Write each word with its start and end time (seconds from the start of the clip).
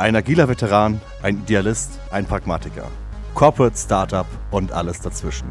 Ein 0.00 0.16
agiler 0.16 0.48
Veteran, 0.48 0.98
ein 1.22 1.40
Idealist, 1.40 2.00
ein 2.10 2.24
Pragmatiker. 2.24 2.90
Corporate 3.34 3.76
Startup 3.76 4.24
und 4.50 4.72
alles 4.72 5.02
dazwischen. 5.02 5.46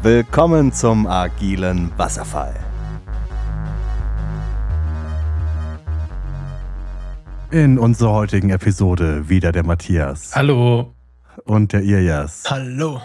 Willkommen 0.00 0.72
zum 0.72 1.08
agilen 1.08 1.90
Wasserfall. 1.96 2.54
In 7.50 7.80
unserer 7.80 8.12
heutigen 8.12 8.50
Episode 8.50 9.28
wieder 9.28 9.50
der 9.50 9.64
Matthias. 9.64 10.36
Hallo. 10.36 10.94
Und 11.42 11.72
der 11.72 11.82
Irjas. 11.82 12.44
Hallo. 12.48 13.02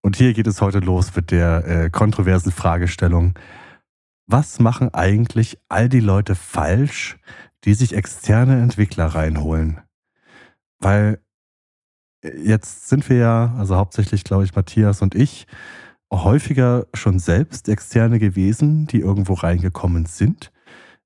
Und 0.00 0.16
hier 0.16 0.32
geht 0.32 0.46
es 0.46 0.62
heute 0.62 0.78
los 0.78 1.14
mit 1.14 1.30
der 1.30 1.66
äh, 1.66 1.90
kontroversen 1.90 2.50
Fragestellung. 2.50 3.34
Was 4.26 4.58
machen 4.58 4.88
eigentlich 4.94 5.58
all 5.68 5.90
die 5.90 6.00
Leute 6.00 6.34
falsch, 6.34 7.18
die 7.64 7.74
sich 7.74 7.94
externe 7.94 8.62
Entwickler 8.62 9.04
reinholen? 9.08 9.82
Weil 10.78 11.20
äh, 12.22 12.36
jetzt 12.38 12.88
sind 12.88 13.08
wir 13.08 13.16
ja, 13.16 13.54
also 13.58 13.76
hauptsächlich 13.76 14.24
glaube 14.24 14.44
ich 14.44 14.54
Matthias 14.54 15.02
und 15.02 15.14
ich, 15.14 15.46
häufiger 16.12 16.86
schon 16.94 17.18
selbst 17.18 17.68
externe 17.68 18.18
gewesen, 18.18 18.86
die 18.86 19.00
irgendwo 19.00 19.34
reingekommen 19.34 20.06
sind. 20.06 20.52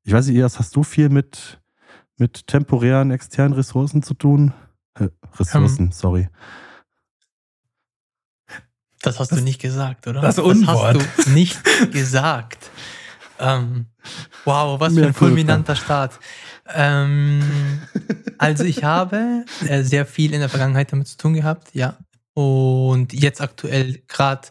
Ich 0.05 0.13
weiß 0.13 0.29
nicht, 0.29 0.37
Ias, 0.37 0.59
hast 0.59 0.75
du 0.77 0.83
viel 0.83 1.09
mit, 1.09 1.61
mit 2.19 2.47
temporären 2.47 3.11
externen 3.11 3.53
Ressourcen 3.53 4.03
zu 4.03 4.15
tun? 4.15 4.53
Äh, 4.95 5.09
Ressourcen, 5.39 5.87
ähm. 5.87 5.93
sorry. 5.93 6.29
Das 9.01 9.19
hast 9.19 9.33
das, 9.33 9.39
du 9.39 9.45
nicht 9.45 9.61
gesagt, 9.61 10.07
oder? 10.07 10.21
Das 10.21 10.39
Unwort. 10.39 10.97
Das 10.97 11.09
hast 11.16 11.27
du 11.27 11.30
nicht 11.30 11.93
gesagt. 11.93 12.71
Ähm, 13.41 13.87
wow, 14.45 14.79
was 14.79 14.95
für 14.95 15.07
ein 15.07 15.15
fulminanter 15.15 15.75
Start. 15.75 16.21
Ähm, 16.66 17.43
also 18.38 18.65
ich 18.65 18.85
habe 18.85 19.45
äh, 19.66 19.82
sehr 19.82 20.07
viel 20.07 20.32
in 20.35 20.41
der 20.41 20.49
Vergangenheit 20.49 20.93
damit 20.93 21.09
zu 21.09 21.16
tun 21.16 21.35
gehabt, 21.35 21.74
ja. 21.74 21.96
Und 22.35 23.13
jetzt 23.13 23.41
aktuell 23.41 24.02
gerade 24.09 24.49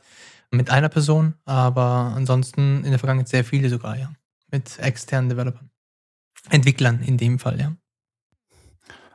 mit 0.51 0.69
einer 0.69 0.89
Person, 0.89 1.35
aber 1.45 2.13
ansonsten 2.15 2.83
in 2.83 2.91
der 2.91 2.99
Vergangenheit 2.99 3.29
sehr 3.29 3.45
viele 3.45 3.69
sogar, 3.69 3.97
ja. 3.97 4.11
Mit 4.51 4.79
externen 4.79 5.29
Developern. 5.29 5.69
Entwicklern 6.49 7.01
in 7.01 7.17
dem 7.17 7.39
Fall, 7.39 7.59
ja. 7.59 7.73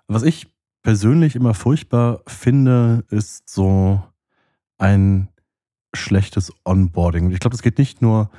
Was 0.08 0.22
ich 0.22 0.47
persönlich 0.83 1.34
immer 1.34 1.52
furchtbar 1.52 2.22
finde, 2.27 3.05
ist 3.11 3.48
so 3.48 4.02
ein 4.78 5.28
schlechtes 5.94 6.52
Onboarding. 6.64 7.30
Ich 7.33 7.41
glaube, 7.41 7.55
das 7.55 7.62
geht 7.62 7.78
nicht 7.78 8.02
nur, 8.02 8.30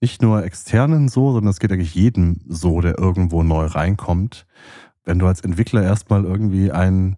nicht 0.00 0.22
nur 0.22 0.44
externen 0.44 1.08
so, 1.08 1.32
sondern 1.32 1.50
es 1.50 1.60
geht 1.60 1.72
eigentlich 1.72 1.94
jedem 1.94 2.40
so, 2.46 2.80
der 2.80 2.98
irgendwo 2.98 3.42
neu 3.42 3.66
reinkommt. 3.66 4.46
Wenn 5.04 5.18
du 5.18 5.26
als 5.26 5.40
Entwickler 5.40 5.82
erstmal 5.82 6.24
irgendwie 6.24 6.70
ein 6.70 7.16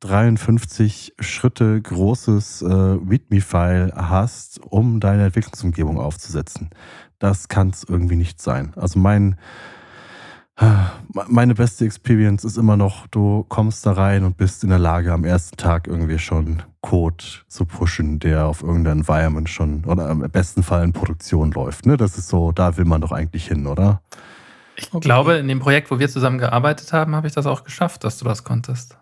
53 0.00 1.14
Schritte 1.20 1.80
großes 1.80 2.62
äh, 2.62 2.66
README-File 2.66 3.92
hast, 3.94 4.60
um 4.60 4.98
deine 4.98 5.26
Entwicklungsumgebung 5.26 6.00
aufzusetzen. 6.00 6.70
Das 7.20 7.46
kann 7.46 7.70
es 7.70 7.84
irgendwie 7.84 8.16
nicht 8.16 8.42
sein. 8.42 8.72
Also 8.74 8.98
mein 8.98 9.36
meine 11.12 11.54
beste 11.54 11.84
Experience 11.84 12.44
ist 12.44 12.56
immer 12.56 12.76
noch, 12.76 13.06
du 13.08 13.44
kommst 13.48 13.84
da 13.84 13.92
rein 13.92 14.24
und 14.24 14.36
bist 14.36 14.64
in 14.64 14.70
der 14.70 14.78
Lage, 14.78 15.12
am 15.12 15.24
ersten 15.24 15.56
Tag 15.56 15.86
irgendwie 15.86 16.18
schon 16.18 16.62
Code 16.80 17.24
zu 17.48 17.64
pushen, 17.64 18.18
der 18.18 18.46
auf 18.46 18.62
irgendein 18.62 18.98
Environment 18.98 19.48
schon 19.48 19.84
oder 19.84 20.10
im 20.10 20.20
besten 20.30 20.62
Fall 20.62 20.84
in 20.84 20.92
Produktion 20.92 21.52
läuft. 21.52 21.86
Ne? 21.86 21.96
Das 21.96 22.18
ist 22.18 22.28
so, 22.28 22.52
da 22.52 22.76
will 22.76 22.84
man 22.84 23.00
doch 23.00 23.12
eigentlich 23.12 23.46
hin, 23.46 23.66
oder? 23.66 24.02
Ich 24.76 24.92
okay. 24.92 25.00
glaube, 25.00 25.34
in 25.34 25.48
dem 25.48 25.60
Projekt, 25.60 25.90
wo 25.90 25.98
wir 25.98 26.08
zusammen 26.08 26.38
gearbeitet 26.38 26.92
haben, 26.92 27.14
habe 27.14 27.26
ich 27.26 27.34
das 27.34 27.46
auch 27.46 27.64
geschafft, 27.64 28.04
dass 28.04 28.18
du 28.18 28.24
das 28.24 28.42
konntest. 28.42 28.98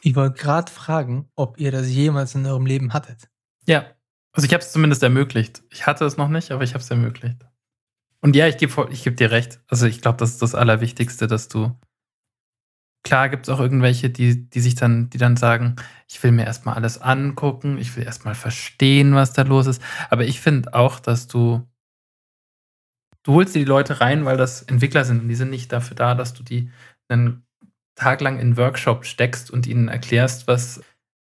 Ich 0.00 0.14
wollte 0.16 0.38
gerade 0.38 0.70
fragen, 0.70 1.28
ob 1.34 1.58
ihr 1.58 1.72
das 1.72 1.88
jemals 1.88 2.34
in 2.34 2.46
eurem 2.46 2.66
Leben 2.66 2.92
hattet. 2.92 3.28
Ja. 3.66 3.84
Also 4.32 4.46
ich 4.46 4.52
habe 4.52 4.62
es 4.62 4.70
zumindest 4.70 5.02
ermöglicht. 5.02 5.62
Ich 5.70 5.86
hatte 5.86 6.04
es 6.04 6.16
noch 6.16 6.28
nicht, 6.28 6.50
aber 6.50 6.62
ich 6.62 6.74
habe 6.74 6.82
es 6.82 6.90
ermöglicht. 6.90 7.47
Und 8.20 8.34
ja, 8.34 8.48
ich 8.48 8.56
gebe 8.56 8.88
ich 8.90 9.04
geb 9.04 9.16
dir 9.16 9.30
recht. 9.30 9.60
Also 9.68 9.86
ich 9.86 10.00
glaube, 10.00 10.18
das 10.18 10.30
ist 10.30 10.42
das 10.42 10.54
Allerwichtigste, 10.54 11.26
dass 11.26 11.48
du. 11.48 11.76
Klar 13.04 13.28
gibt 13.28 13.46
es 13.46 13.54
auch 13.54 13.60
irgendwelche, 13.60 14.10
die, 14.10 14.50
die 14.50 14.60
sich 14.60 14.74
dann, 14.74 15.08
die 15.08 15.18
dann 15.18 15.36
sagen, 15.36 15.76
ich 16.08 16.22
will 16.22 16.32
mir 16.32 16.44
erstmal 16.44 16.74
alles 16.74 17.00
angucken, 17.00 17.78
ich 17.78 17.96
will 17.96 18.04
erstmal 18.04 18.34
verstehen, 18.34 19.14
was 19.14 19.32
da 19.32 19.42
los 19.42 19.66
ist. 19.66 19.80
Aber 20.10 20.24
ich 20.24 20.40
finde 20.40 20.74
auch, 20.74 21.00
dass 21.00 21.28
du. 21.28 21.66
Du 23.22 23.34
holst 23.34 23.54
dir 23.54 23.60
die 23.60 23.64
Leute 23.64 24.00
rein, 24.00 24.24
weil 24.24 24.36
das 24.36 24.62
Entwickler 24.62 25.04
sind 25.04 25.22
und 25.22 25.28
die 25.28 25.34
sind 25.34 25.50
nicht 25.50 25.72
dafür 25.72 25.96
da, 25.96 26.14
dass 26.14 26.34
du 26.34 26.42
die 26.42 26.70
einen 27.08 27.46
Tag 27.94 28.20
lang 28.20 28.38
in 28.38 28.56
Workshop 28.56 29.04
steckst 29.04 29.50
und 29.50 29.66
ihnen 29.66 29.88
erklärst, 29.88 30.46
was 30.46 30.80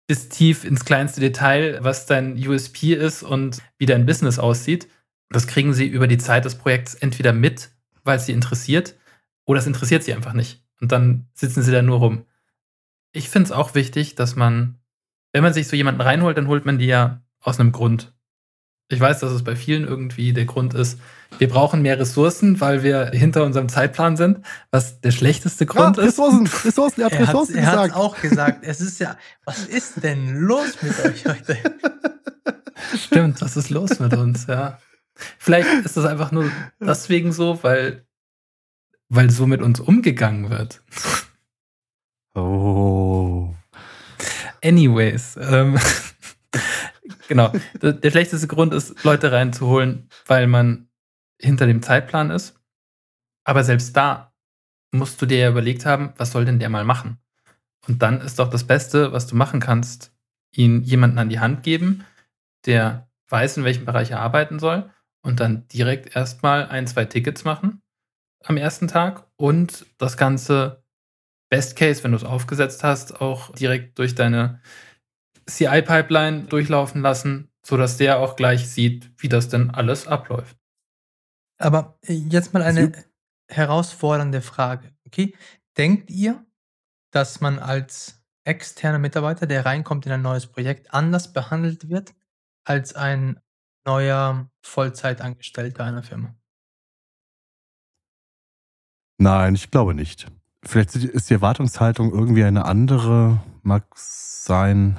bis 0.06 0.28
tief 0.28 0.64
ins 0.64 0.84
kleinste 0.84 1.20
Detail, 1.20 1.78
was 1.82 2.06
dein 2.06 2.36
USP 2.36 2.94
ist 2.94 3.22
und 3.22 3.62
wie 3.78 3.86
dein 3.86 4.06
Business 4.06 4.38
aussieht, 4.38 4.88
das 5.30 5.46
kriegen 5.46 5.72
sie 5.72 5.86
über 5.86 6.06
die 6.06 6.18
Zeit 6.18 6.44
des 6.44 6.56
Projekts 6.56 6.94
entweder 6.94 7.32
mit, 7.32 7.70
weil 8.04 8.16
es 8.16 8.26
sie 8.26 8.32
interessiert, 8.32 8.96
oder 9.44 9.60
es 9.60 9.66
interessiert 9.66 10.02
sie 10.02 10.14
einfach 10.14 10.32
nicht. 10.32 10.62
Und 10.80 10.92
dann 10.92 11.28
sitzen 11.34 11.62
sie 11.62 11.72
da 11.72 11.82
nur 11.82 11.98
rum. 11.98 12.26
Ich 13.12 13.28
finde 13.28 13.46
es 13.46 13.52
auch 13.52 13.74
wichtig, 13.74 14.14
dass 14.14 14.36
man, 14.36 14.78
wenn 15.32 15.42
man 15.42 15.52
sich 15.52 15.69
so 15.69 15.76
jemanden 15.76 16.00
reinholt, 16.00 16.36
dann 16.36 16.48
holt 16.48 16.64
man 16.64 16.78
die 16.78 16.86
ja 16.86 17.22
aus 17.40 17.58
einem 17.58 17.72
Grund. 17.72 18.12
Ich 18.88 18.98
weiß, 18.98 19.20
dass 19.20 19.30
es 19.30 19.44
bei 19.44 19.54
vielen 19.54 19.86
irgendwie 19.86 20.32
der 20.32 20.46
Grund 20.46 20.74
ist, 20.74 20.98
wir 21.38 21.48
brauchen 21.48 21.80
mehr 21.80 21.98
Ressourcen, 21.98 22.60
weil 22.60 22.82
wir 22.82 23.10
hinter 23.12 23.44
unserem 23.44 23.69
Zeitplan 23.69 24.16
sind, 24.16 24.40
was 24.72 25.00
der 25.00 25.12
schlechteste 25.12 25.64
Grund 25.64 25.96
ja, 25.96 26.04
Ressourcen, 26.04 26.46
ist. 26.46 26.64
Ressourcen, 26.64 27.00
er 27.02 27.06
hat 27.06 27.20
Ressourcen 27.20 27.54
er 27.54 27.60
gesagt. 27.60 27.76
Er 27.76 27.82
hat 27.82 27.92
auch 27.94 28.20
gesagt. 28.20 28.58
Es 28.62 28.80
ist 28.80 28.98
ja, 28.98 29.16
was 29.44 29.64
ist 29.64 30.02
denn 30.02 30.34
los 30.34 30.82
mit 30.82 31.04
euch 31.04 31.24
heute? 31.24 31.56
Stimmt, 32.96 33.40
was 33.40 33.56
ist 33.56 33.70
los 33.70 34.00
mit 34.00 34.12
uns, 34.14 34.46
ja. 34.48 34.78
Vielleicht 35.38 35.69
ist 35.84 35.97
das 35.97 36.04
einfach 36.04 36.32
nur 36.32 36.50
deswegen 36.81 37.32
so, 37.32 37.62
weil, 37.62 38.06
weil 39.08 39.31
so 39.31 39.47
mit 39.47 39.62
uns 39.62 39.81
umgegangen 39.81 40.50
wird. 40.50 40.82
Oh. 42.34 43.54
Anyways, 44.62 45.36
ähm, 45.41 45.78
genau. 47.28 47.53
Der 47.81 48.10
schlechteste 48.10 48.47
Grund 48.47 48.75
ist, 48.75 49.03
Leute 49.04 49.32
reinzuholen, 49.32 50.08
weil 50.26 50.47
man 50.47 50.88
hinter 51.41 51.66
dem 51.66 51.82
Zeitplan 51.82 52.31
ist. 52.31 52.60
Aber 53.44 53.64
selbst 53.64 53.97
da 53.97 54.32
musst 54.92 55.20
du 55.22 55.26
dir 55.26 55.38
ja 55.38 55.50
überlegt 55.50 55.87
haben, 55.87 56.12
was 56.16 56.32
soll 56.32 56.44
denn 56.44 56.58
der 56.58 56.69
mal 56.69 56.84
machen? 56.84 57.19
Und 57.88 58.02
dann 58.02 58.20
ist 58.20 58.38
doch 58.38 58.50
das 58.50 58.66
Beste, 58.66 59.12
was 59.12 59.26
du 59.26 59.37
machen 59.37 59.60
kannst, 59.60 60.12
ihn 60.52 60.82
jemanden 60.82 61.19
an 61.19 61.28
die 61.28 61.41
Hand 61.41 61.62
geben, 61.62 62.04
der 62.66 63.08
weiß, 63.28 63.56
in 63.56 63.64
welchem 63.64 63.84
Bereich 63.84 64.10
er 64.10 64.20
arbeiten 64.20 64.58
soll 64.58 64.91
und 65.22 65.41
dann 65.41 65.69
direkt 65.69 66.16
erstmal 66.16 66.66
ein, 66.69 66.86
zwei 66.86 67.04
Tickets 67.04 67.44
machen 67.44 67.82
am 68.44 68.56
ersten 68.56 68.88
Tag 68.88 69.26
und 69.36 69.86
das 69.98 70.16
Ganze 70.16 70.82
Best 71.50 71.76
Case, 71.76 72.03
wenn 72.04 72.12
du 72.12 72.16
es 72.16 72.25
aufgesetzt 72.25 72.84
hast, 72.84 73.20
auch 73.20 73.53
direkt 73.53 73.98
durch 73.98 74.14
deine 74.14 74.60
CI-Pipeline 75.47 76.44
durchlaufen 76.44 77.03
lassen, 77.03 77.50
sodass 77.66 77.97
der 77.97 78.19
auch 78.19 78.36
gleich 78.36 78.69
sieht, 78.69 79.10
wie 79.19 79.28
das 79.28 79.48
denn 79.48 79.70
alles 79.70 80.06
abläuft. 80.06 80.56
Aber 81.58 81.98
äh, 82.02 82.14
jetzt 82.14 82.54
mal 82.54 82.62
eine 82.62 82.92
Sie 82.94 83.04
herausfordernde 83.54 84.42
Frage. 84.42 84.94
Okay, 85.06 85.34
denkt 85.76 86.10
ihr, 86.10 86.47
dass 87.12 87.41
man 87.41 87.58
als 87.58 88.22
externer 88.44 88.98
Mitarbeiter, 89.00 89.47
der 89.47 89.66
reinkommt 89.66 90.06
in 90.06 90.12
ein 90.12 90.22
neues 90.22 90.47
Projekt, 90.47 90.94
anders 90.94 91.32
behandelt 91.32 91.91
wird 91.91 92.14
als 92.64 92.94
ein 92.94 93.41
neuer 93.84 94.50
Vollzeitangestellter 94.62 95.84
einer 95.84 96.02
Firma? 96.02 96.34
Nein, 99.19 99.55
ich 99.55 99.70
glaube 99.70 99.94
nicht. 99.94 100.31
Vielleicht 100.64 100.94
ist 100.96 101.31
die 101.31 101.34
Erwartungshaltung 101.34 102.12
irgendwie 102.12 102.44
eine 102.44 102.64
andere, 102.64 103.43
mag 103.62 103.84
sein. 103.94 104.99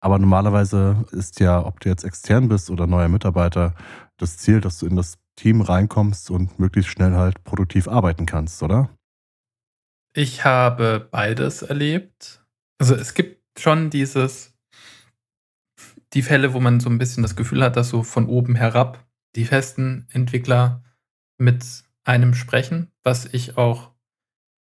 Aber 0.00 0.18
normalerweise 0.18 1.04
ist 1.12 1.40
ja, 1.40 1.64
ob 1.64 1.80
du 1.80 1.88
jetzt 1.88 2.04
extern 2.04 2.48
bist 2.48 2.70
oder 2.70 2.86
neuer 2.86 3.08
Mitarbeiter, 3.08 3.74
das 4.16 4.38
Ziel, 4.38 4.60
dass 4.60 4.78
du 4.78 4.86
in 4.86 4.96
das 4.96 5.18
Team 5.36 5.60
reinkommst 5.60 6.30
und 6.30 6.58
möglichst 6.58 6.90
schnell 6.90 7.14
halt 7.14 7.42
produktiv 7.44 7.88
arbeiten 7.88 8.26
kannst, 8.26 8.62
oder? 8.62 8.90
Ich 10.14 10.44
habe 10.44 11.08
beides 11.10 11.62
erlebt. 11.62 12.44
Also 12.78 12.94
es 12.94 13.14
gibt 13.14 13.58
schon 13.58 13.90
dieses, 13.90 14.53
die 16.14 16.22
Fälle, 16.22 16.54
wo 16.54 16.60
man 16.60 16.80
so 16.80 16.88
ein 16.88 16.98
bisschen 16.98 17.22
das 17.22 17.36
Gefühl 17.36 17.62
hat, 17.62 17.76
dass 17.76 17.88
so 17.88 18.02
von 18.02 18.26
oben 18.26 18.54
herab 18.54 19.06
die 19.36 19.44
festen 19.44 20.06
Entwickler 20.12 20.82
mit 21.38 21.64
einem 22.04 22.34
sprechen, 22.34 22.92
was 23.02 23.26
ich 23.26 23.56
auch, 23.56 23.90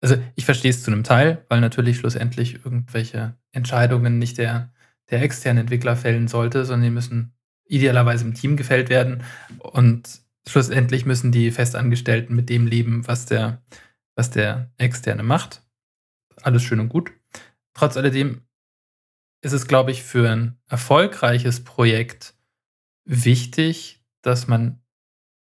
also 0.01 0.15
ich 0.35 0.45
verstehe 0.45 0.71
es 0.71 0.83
zu 0.83 0.91
einem 0.91 1.03
Teil, 1.03 1.45
weil 1.49 1.59
natürlich 1.59 1.97
schlussendlich 1.97 2.65
irgendwelche 2.65 3.35
Entscheidungen 3.51 4.17
nicht 4.17 4.37
der, 4.37 4.71
der 5.09 5.21
externe 5.21 5.59
Entwickler 5.59 5.95
fällen 5.95 6.27
sollte, 6.27 6.63
sondern 6.63 6.85
die 6.85 6.93
müssen 6.93 7.33
idealerweise 7.65 8.25
im 8.25 8.33
Team 8.33 8.55
gefällt 8.57 8.89
werden 8.89 9.23
und 9.59 10.21
schlussendlich 10.47 11.05
müssen 11.05 11.31
die 11.31 11.51
Festangestellten 11.51 12.35
mit 12.35 12.49
dem 12.49 12.67
leben, 12.67 13.07
was 13.07 13.25
der, 13.25 13.61
was 14.15 14.31
der 14.31 14.71
Externe 14.77 15.23
macht. 15.23 15.63
alles 16.41 16.63
schön 16.63 16.79
und 16.79 16.89
gut. 16.89 17.11
Trotz 17.73 17.97
alledem 17.97 18.41
ist 19.41 19.53
es, 19.53 19.67
glaube 19.67 19.91
ich, 19.91 20.03
für 20.03 20.29
ein 20.29 20.57
erfolgreiches 20.69 21.63
Projekt 21.63 22.35
wichtig, 23.05 24.03
dass 24.21 24.47
man 24.47 24.81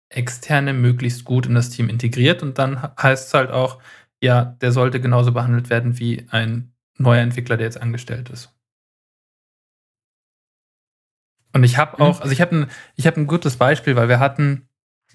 Externe 0.10 0.74
möglichst 0.74 1.26
gut 1.26 1.46
in 1.46 1.56
das 1.56 1.70
Team 1.70 1.90
integriert 1.90 2.44
und 2.44 2.58
dann 2.58 2.82
heißt 2.98 3.28
es 3.28 3.34
halt 3.34 3.52
auch, 3.52 3.82
ja, 4.22 4.46
der 4.62 4.72
sollte 4.72 5.02
genauso 5.02 5.32
behandelt 5.32 5.70
werden 5.70 6.00
wie 6.00 6.28
ein 6.30 6.74
neuer 6.98 7.22
Entwickler, 7.22 7.58
der 7.58 7.66
jetzt 7.66 7.82
angestellt 7.82 8.30
ist. 8.30 8.54
Und 11.54 11.64
ich 11.64 11.78
habe 11.78 12.00
auch, 12.00 12.22
also 12.22 12.32
ich 12.32 12.42
habe 12.42 12.56
ein, 12.56 12.72
ich 12.96 13.08
habe 13.08 13.20
ein 13.20 13.28
gutes 13.28 13.58
Beispiel, 13.58 13.96
weil 13.96 14.08
wir 14.08 14.20
hatten, 14.20 14.70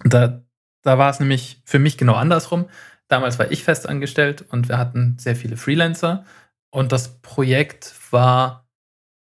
da, 0.05 0.43
da 0.83 0.99
war 0.99 1.11
es 1.11 1.21
nämlich 1.21 1.63
für 1.65 1.79
mich 1.79 1.97
genau 1.97 2.15
andersrum. 2.15 2.69
Damals 3.09 3.39
war 3.39 3.51
ich 3.51 3.65
festangestellt 3.65 4.43
und 4.51 4.69
wir 4.69 4.77
hatten 4.77 5.17
sehr 5.19 5.37
viele 5.37 5.57
Freelancer 5.57 6.25
und 6.71 6.93
das 6.93 7.21
Projekt 7.23 7.95
war, 8.11 8.66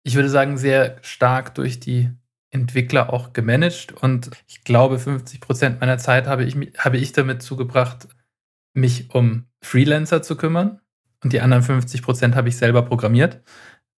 ich 0.03 0.15
würde 0.15 0.29
sagen, 0.29 0.57
sehr 0.57 0.97
stark 1.01 1.55
durch 1.55 1.79
die 1.79 2.09
Entwickler 2.51 3.11
auch 3.11 3.33
gemanagt 3.33 3.91
und 3.91 4.29
ich 4.47 4.63
glaube, 4.63 4.99
50 4.99 5.41
Prozent 5.41 5.79
meiner 5.81 5.97
Zeit 5.97 6.27
habe 6.27 6.43
ich, 6.43 6.55
habe 6.77 6.97
ich 6.97 7.11
damit 7.13 7.41
zugebracht, 7.41 8.07
mich 8.73 9.13
um 9.13 9.45
Freelancer 9.61 10.21
zu 10.21 10.35
kümmern 10.35 10.79
und 11.23 11.33
die 11.33 11.41
anderen 11.41 11.63
50 11.63 12.01
Prozent 12.03 12.35
habe 12.35 12.49
ich 12.49 12.57
selber 12.57 12.83
programmiert. 12.83 13.41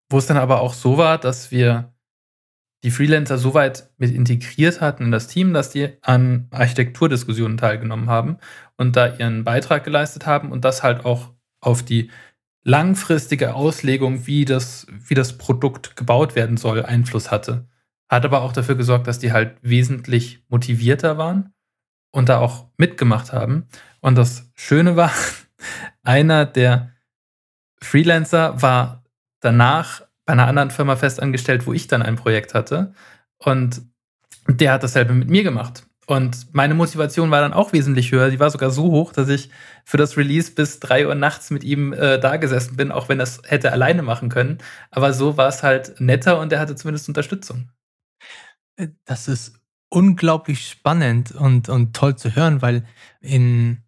Wo 0.09 0.19
es 0.19 0.27
dann 0.27 0.37
aber 0.37 0.61
auch 0.61 0.73
so 0.73 0.97
war, 0.97 1.17
dass 1.17 1.51
wir 1.51 1.93
die 2.83 2.91
Freelancer 2.91 3.39
so 3.39 3.55
weit 3.55 3.89
mit 3.97 4.11
integriert 4.11 4.79
hatten 4.79 5.05
in 5.05 5.11
das 5.11 5.27
Team, 5.27 5.53
dass 5.53 5.71
die 5.71 5.97
an 6.03 6.47
Architekturdiskussionen 6.51 7.57
teilgenommen 7.57 8.09
haben 8.09 8.37
und 8.77 8.95
da 8.95 9.15
ihren 9.15 9.43
Beitrag 9.43 9.83
geleistet 9.83 10.27
haben 10.27 10.51
und 10.51 10.63
das 10.63 10.83
halt 10.83 11.03
auch 11.03 11.33
auf 11.61 11.81
die 11.81 12.11
langfristige 12.65 13.53
Auslegung, 13.53 14.25
wie 14.25 14.43
das, 14.43 14.87
wie 14.89 15.13
das 15.13 15.37
Produkt 15.37 15.95
gebaut 15.95 16.35
werden 16.35 16.57
soll, 16.57 16.83
Einfluss 16.83 17.31
hatte. 17.31 17.69
Hat 18.09 18.25
aber 18.25 18.41
auch 18.41 18.51
dafür 18.51 18.75
gesorgt, 18.75 19.07
dass 19.07 19.19
die 19.19 19.31
halt 19.31 19.55
wesentlich 19.61 20.43
motivierter 20.49 21.17
waren 21.17 21.53
und 22.11 22.27
da 22.27 22.39
auch 22.39 22.67
mitgemacht 22.77 23.31
haben. 23.31 23.67
Und 24.01 24.17
das 24.17 24.51
Schöne 24.55 24.95
war, 24.95 25.11
einer 26.03 26.45
der 26.45 26.91
Freelancer 27.81 28.61
war 28.61 29.03
danach 29.41 30.01
bei 30.25 30.33
einer 30.33 30.47
anderen 30.47 30.71
Firma 30.71 30.95
festangestellt, 30.95 31.67
wo 31.67 31.73
ich 31.73 31.87
dann 31.87 32.01
ein 32.01 32.15
Projekt 32.15 32.55
hatte. 32.55 32.93
Und 33.37 33.83
der 34.47 34.73
hat 34.73 34.83
dasselbe 34.83 35.13
mit 35.13 35.29
mir 35.29 35.43
gemacht. 35.43 35.84
Und 36.07 36.53
meine 36.53 36.75
Motivation 36.75 37.31
war 37.31 37.41
dann 37.41 37.53
auch 37.53 37.73
wesentlich 37.73 38.11
höher. 38.11 38.29
Die 38.29 38.39
war 38.39 38.51
sogar 38.51 38.69
so 38.69 38.83
hoch, 38.91 39.11
dass 39.11 39.27
ich 39.27 39.49
für 39.83 39.97
das 39.97 40.17
Release 40.17 40.51
bis 40.51 40.79
drei 40.79 41.07
Uhr 41.07 41.15
nachts 41.15 41.49
mit 41.49 41.63
ihm 41.63 41.93
äh, 41.93 42.19
da 42.19 42.37
gesessen 42.37 42.75
bin, 42.75 42.91
auch 42.91 43.09
wenn 43.09 43.17
das 43.17 43.41
hätte 43.45 43.71
alleine 43.71 44.03
machen 44.03 44.29
können. 44.29 44.59
Aber 44.91 45.13
so 45.13 45.37
war 45.37 45.47
es 45.47 45.63
halt 45.63 45.99
netter 45.99 46.39
und 46.39 46.53
er 46.53 46.59
hatte 46.59 46.75
zumindest 46.75 47.07
Unterstützung. 47.07 47.69
Äh, 48.77 48.89
das 49.05 49.27
ist 49.27 49.59
unglaublich 49.89 50.67
spannend 50.67 51.31
und, 51.31 51.69
und 51.69 51.95
toll 51.95 52.15
zu 52.15 52.35
hören, 52.35 52.61
weil 52.61 52.85
in 53.21 53.85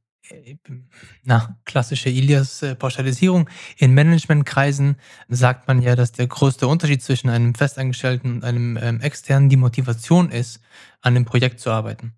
na, 1.24 1.58
klassische 1.66 2.10
Ilias-Pauschalisierung. 2.10 3.50
In 3.78 3.94
Managementkreisen 3.94 4.98
sagt 5.28 5.68
man 5.68 5.82
ja, 5.82 5.96
dass 5.96 6.12
der 6.12 6.28
größte 6.28 6.68
Unterschied 6.68 7.02
zwischen 7.02 7.30
einem 7.30 7.56
Festangestellten 7.56 8.36
und 8.36 8.44
einem 8.44 8.78
ähm, 8.82 9.02
externen 9.02 9.50
die 9.50 9.58
Motivation 9.58 10.30
ist, 10.30 10.62
an 11.02 11.14
dem 11.14 11.26
Projekt 11.26 11.60
zu 11.60 11.72
arbeiten. 11.72 12.14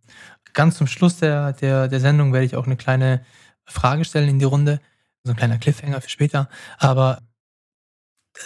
Ganz 0.53 0.77
zum 0.77 0.87
Schluss 0.87 1.17
der, 1.17 1.53
der, 1.53 1.87
der 1.87 1.99
Sendung 1.99 2.33
werde 2.33 2.45
ich 2.45 2.55
auch 2.55 2.65
eine 2.65 2.77
kleine 2.77 3.25
Frage 3.65 4.05
stellen 4.05 4.29
in 4.29 4.39
die 4.39 4.45
Runde. 4.45 4.81
So 5.23 5.31
ein 5.31 5.37
kleiner 5.37 5.57
Cliffhanger 5.57 6.01
für 6.01 6.09
später. 6.09 6.49
Aber 6.77 7.21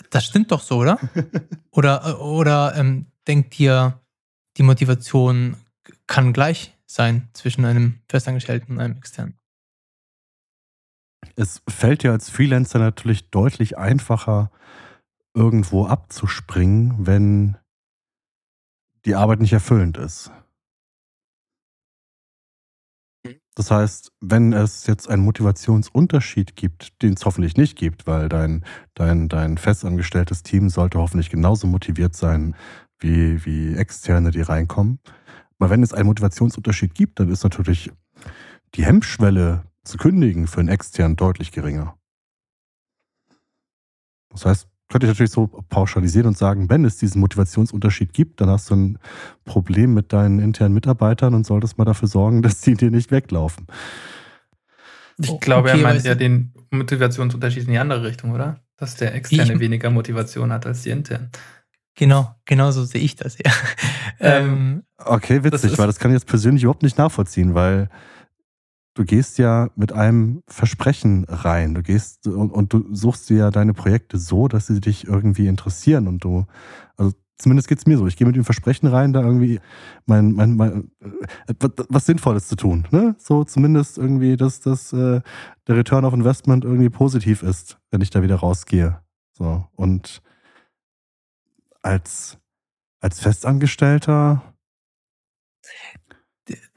das 0.10 0.26
stimmt 0.26 0.52
doch 0.52 0.62
so, 0.62 0.78
oder? 0.78 1.00
oder 1.72 2.20
oder 2.22 2.76
ähm, 2.76 3.08
denkt 3.28 3.60
ihr, 3.60 4.00
die 4.58 4.64
Motivation 4.64 5.58
kann 6.08 6.34
gleich 6.34 6.76
sein 6.86 7.30
zwischen 7.34 7.66
einem 7.66 8.02
Festangestellten 8.10 8.76
und 8.76 8.82
einem 8.82 8.98
externen? 8.98 9.38
es 11.36 11.62
fällt 11.68 12.04
dir 12.04 12.12
als 12.12 12.30
Freelancer 12.30 12.80
natürlich 12.80 13.30
deutlich 13.30 13.78
einfacher, 13.78 14.52
irgendwo 15.34 15.88
abzuspringen, 15.88 17.08
wenn 17.08 17.58
die 19.06 19.16
Arbeit 19.16 19.40
nicht 19.40 19.54
erfüllend 19.54 19.98
ist. 19.98 20.32
Das 23.56 23.70
heißt, 23.70 24.12
wenn 24.20 24.52
es 24.52 24.88
jetzt 24.88 25.08
einen 25.08 25.24
Motivationsunterschied 25.24 26.56
gibt, 26.56 27.02
den 27.04 27.14
es 27.14 27.24
hoffentlich 27.24 27.56
nicht 27.56 27.78
gibt, 27.78 28.08
weil 28.08 28.28
dein, 28.28 28.66
dein, 28.96 29.30
dein 29.30 29.58
festangestelltes 29.58 30.42
Team 30.42 30.70
sollte 30.70 30.98
hoffentlich 30.98 31.30
genauso 31.30 31.68
motiviert 31.68 32.16
sein 32.16 32.56
wie, 32.98 33.46
wie 33.46 33.76
Externe, 33.76 34.32
die 34.32 34.42
reinkommen. 34.42 35.00
Aber 35.60 35.70
wenn 35.70 35.84
es 35.84 35.94
einen 35.94 36.08
Motivationsunterschied 36.08 36.96
gibt, 36.96 37.20
dann 37.20 37.30
ist 37.30 37.44
natürlich 37.44 37.92
die 38.76 38.86
Hemmschwelle, 38.86 39.64
zu 39.84 39.98
kündigen 39.98 40.48
für 40.48 40.62
einen 40.62 40.70
externen 40.70 41.18
deutlich 41.18 41.52
geringer. 41.52 41.98
Das 44.30 44.46
heißt, 44.46 44.68
könnte 44.94 45.08
ich 45.08 45.10
natürlich 45.10 45.32
so 45.32 45.48
pauschalisieren 45.48 46.28
und 46.28 46.38
sagen, 46.38 46.70
wenn 46.70 46.86
es 46.86 46.98
diesen 46.98 47.20
Motivationsunterschied 47.20 48.14
gibt, 48.14 48.40
dann 48.40 48.50
hast 48.50 48.70
du 48.70 48.76
ein 48.76 49.00
Problem 49.44 49.96
mit 49.96 50.14
deinen 50.14 50.38
internen 50.38 50.76
Mitarbeitern 50.76 51.34
und 51.34 51.48
solltest 51.48 51.80
mal 51.80 51.86
dafür 51.86 52.08
sorgen, 52.08 52.42
dass 52.44 52.62
die 52.62 52.76
dir 52.76 52.92
nicht 52.92 53.10
weglaufen. 53.10 53.66
Ich 55.18 55.40
glaube, 55.40 55.70
okay, 55.70 55.80
er 55.80 55.84
meint 55.84 56.04
ja 56.04 56.14
den 56.14 56.54
Motivationsunterschied 56.70 57.64
in 57.66 57.72
die 57.72 57.80
andere 57.80 58.04
Richtung, 58.04 58.34
oder? 58.34 58.60
Dass 58.78 58.96
der 58.96 59.16
externe 59.16 59.54
ich, 59.54 59.60
weniger 59.60 59.90
Motivation 59.90 60.52
hat 60.52 60.68
als 60.68 60.84
die 60.84 60.92
interne. 60.92 61.32
Genau, 61.96 62.36
genau 62.46 62.70
so 62.70 62.84
sehe 62.84 63.02
ich 63.02 63.16
das, 63.16 63.38
ja. 63.40 63.52
Ähm, 64.20 64.46
ähm 64.46 64.84
okay, 64.98 65.44
witzig, 65.44 65.76
weil 65.80 65.88
das 65.88 65.98
kann 65.98 66.12
ich 66.12 66.16
jetzt 66.16 66.28
persönlich 66.28 66.64
überhaupt 66.64 66.84
nicht 66.84 67.00
nachvollziehen, 67.00 67.56
weil 67.56 67.90
du 68.94 69.06
gehst 69.06 69.38
ja 69.38 69.70
mit 69.76 69.92
einem 69.92 70.44
Versprechen 70.48 71.26
rein. 71.26 71.74
Du 71.74 71.82
gehst 71.82 72.28
und, 72.28 72.52
und, 72.52 72.74
du 72.74 72.94
suchst 72.94 73.30
dir 73.30 73.38
ja 73.38 73.52
deine 73.52 73.74
Projekte 73.74 74.18
so, 74.18 74.48
dass 74.48 74.68
sie 74.68 74.80
dich 74.80 75.08
irgendwie 75.08 75.48
interessieren 75.48 76.08
und 76.08 76.24
du, 76.24 76.46
also 76.98 77.14
zumindest 77.38 77.68
geht 77.68 77.80
es 77.80 77.86
mir 77.86 77.98
so. 77.98 78.08
Ich 78.08 78.18
gehe 78.18 78.28
mit 78.28 78.36
dem 78.36 78.46
Versprechen 78.46 78.88
rein, 78.88 79.14
da 79.14 79.22
irgendwie 79.22 79.60
mein, 80.06 80.34
mein, 80.34 80.56
mein 80.56 80.92
äh, 81.00 81.70
was 81.90 82.06
Sinnvolles 82.06 82.48
zu 82.48 82.56
tun. 82.56 82.88
Ne? 82.92 83.16
So 83.18 83.44
zumindest 83.44 83.98
irgendwie, 83.98 84.38
dass, 84.38 84.62
dass 84.62 84.94
äh, 84.94 85.22
der 85.68 85.76
Return 85.76 86.06
of 86.06 86.14
Investment 86.14 86.64
irgendwie 86.64 86.90
positiv 86.90 87.44
ist, 87.44 87.80
wenn 87.92 88.02
ich 88.02 88.10
da 88.10 88.22
wieder 88.22 88.36
rausgehe. 88.36 89.02
So 89.34 89.68
und 89.76 90.22
als 91.82 92.38
als 93.04 93.20
Festangestellter 93.20 94.42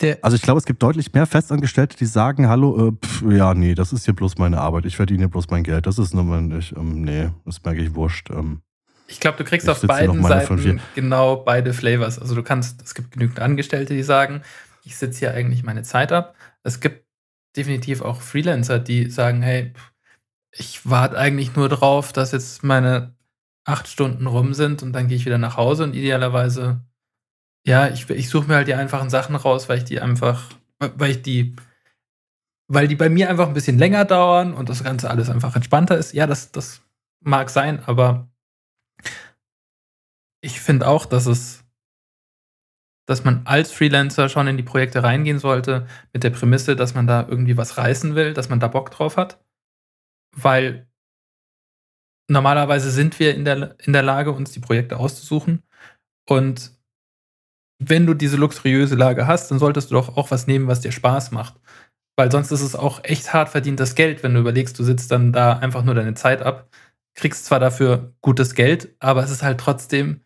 der, 0.00 0.18
also 0.22 0.36
ich 0.36 0.42
glaube, 0.42 0.58
es 0.58 0.64
gibt 0.64 0.82
deutlich 0.82 1.12
mehr 1.12 1.26
Festangestellte, 1.26 1.96
die 1.96 2.06
sagen, 2.06 2.48
hallo, 2.48 2.88
äh, 2.88 2.92
pf, 2.92 3.22
ja, 3.30 3.54
nee, 3.54 3.74
das 3.74 3.92
ist 3.92 4.04
hier 4.04 4.14
bloß 4.14 4.38
meine 4.38 4.60
Arbeit, 4.60 4.86
ich 4.86 4.96
verdiene 4.96 5.20
hier 5.20 5.28
bloß 5.28 5.50
mein 5.50 5.64
Geld, 5.64 5.86
das 5.86 5.98
ist 5.98 6.14
nur 6.14 6.24
mein, 6.24 6.56
ich, 6.56 6.76
ähm, 6.76 7.02
nee, 7.02 7.30
das 7.44 7.62
merke 7.64 7.82
ich 7.82 7.94
wurscht. 7.94 8.30
Ähm, 8.30 8.62
ich 9.08 9.20
glaube, 9.20 9.38
du 9.38 9.44
kriegst 9.44 9.68
auf 9.68 9.80
beiden 9.82 10.22
Seiten 10.22 10.80
genau 10.94 11.36
beide 11.36 11.72
Flavors. 11.72 12.18
Also 12.18 12.34
du 12.34 12.42
kannst, 12.42 12.82
es 12.82 12.94
gibt 12.94 13.12
genügend 13.12 13.40
Angestellte, 13.40 13.94
die 13.94 14.02
sagen, 14.02 14.42
ich 14.84 14.96
sitze 14.96 15.20
hier 15.20 15.34
eigentlich 15.34 15.62
meine 15.62 15.82
Zeit 15.82 16.12
ab. 16.12 16.34
Es 16.62 16.80
gibt 16.80 17.04
definitiv 17.56 18.02
auch 18.02 18.20
Freelancer, 18.20 18.78
die 18.78 19.10
sagen, 19.10 19.42
hey, 19.42 19.72
ich 20.50 20.88
warte 20.88 21.18
eigentlich 21.18 21.54
nur 21.54 21.68
drauf, 21.68 22.12
dass 22.12 22.32
jetzt 22.32 22.64
meine 22.64 23.14
acht 23.64 23.88
Stunden 23.88 24.26
rum 24.26 24.54
sind 24.54 24.82
und 24.82 24.92
dann 24.92 25.08
gehe 25.08 25.16
ich 25.16 25.26
wieder 25.26 25.38
nach 25.38 25.56
Hause 25.56 25.84
und 25.84 25.94
idealerweise 25.94 26.80
ja, 27.66 27.88
ich, 27.88 28.08
ich 28.10 28.28
suche 28.28 28.46
mir 28.46 28.54
halt 28.54 28.68
die 28.68 28.74
einfachen 28.74 29.10
Sachen 29.10 29.34
raus, 29.34 29.68
weil 29.68 29.78
ich 29.78 29.84
die 29.84 30.00
einfach, 30.00 30.50
weil 30.78 31.10
ich 31.10 31.22
die, 31.22 31.56
weil 32.68 32.86
die 32.86 32.94
bei 32.94 33.08
mir 33.08 33.28
einfach 33.28 33.48
ein 33.48 33.54
bisschen 33.54 33.78
länger 33.78 34.04
dauern 34.04 34.54
und 34.54 34.68
das 34.68 34.84
Ganze 34.84 35.10
alles 35.10 35.28
einfach 35.28 35.56
entspannter 35.56 35.98
ist. 35.98 36.12
Ja, 36.14 36.26
das, 36.28 36.52
das 36.52 36.82
mag 37.20 37.50
sein, 37.50 37.82
aber 37.84 38.28
ich 40.40 40.60
finde 40.60 40.86
auch, 40.86 41.06
dass 41.06 41.26
es, 41.26 41.64
dass 43.08 43.24
man 43.24 43.42
als 43.46 43.72
Freelancer 43.72 44.28
schon 44.28 44.46
in 44.46 44.56
die 44.56 44.62
Projekte 44.62 45.02
reingehen 45.02 45.40
sollte, 45.40 45.88
mit 46.12 46.22
der 46.22 46.30
Prämisse, 46.30 46.76
dass 46.76 46.94
man 46.94 47.08
da 47.08 47.26
irgendwie 47.28 47.56
was 47.56 47.78
reißen 47.78 48.14
will, 48.14 48.32
dass 48.32 48.48
man 48.48 48.60
da 48.60 48.68
Bock 48.68 48.92
drauf 48.92 49.16
hat. 49.16 49.44
Weil 50.36 50.88
normalerweise 52.28 52.92
sind 52.92 53.18
wir 53.18 53.34
in 53.34 53.44
der, 53.44 53.76
in 53.80 53.92
der 53.92 54.02
Lage, 54.02 54.30
uns 54.30 54.52
die 54.52 54.60
Projekte 54.60 54.98
auszusuchen. 54.98 55.64
Und 56.28 56.75
wenn 57.78 58.06
du 58.06 58.14
diese 58.14 58.36
luxuriöse 58.36 58.94
Lage 58.94 59.26
hast, 59.26 59.50
dann 59.50 59.58
solltest 59.58 59.90
du 59.90 59.94
doch 59.94 60.16
auch 60.16 60.30
was 60.30 60.46
nehmen, 60.46 60.66
was 60.66 60.80
dir 60.80 60.92
Spaß 60.92 61.30
macht. 61.30 61.60
Weil 62.16 62.32
sonst 62.32 62.50
ist 62.50 62.62
es 62.62 62.74
auch 62.74 63.04
echt 63.04 63.32
hart 63.34 63.50
verdientes 63.50 63.94
Geld, 63.94 64.22
wenn 64.22 64.32
du 64.34 64.40
überlegst, 64.40 64.78
du 64.78 64.84
sitzt 64.84 65.10
dann 65.10 65.32
da 65.32 65.58
einfach 65.58 65.84
nur 65.84 65.94
deine 65.94 66.14
Zeit 66.14 66.40
ab, 66.40 66.70
kriegst 67.14 67.44
zwar 67.44 67.60
dafür 67.60 68.14
gutes 68.22 68.54
Geld, 68.54 68.94
aber 69.00 69.22
es 69.22 69.30
ist 69.30 69.42
halt 69.42 69.60
trotzdem, 69.60 70.24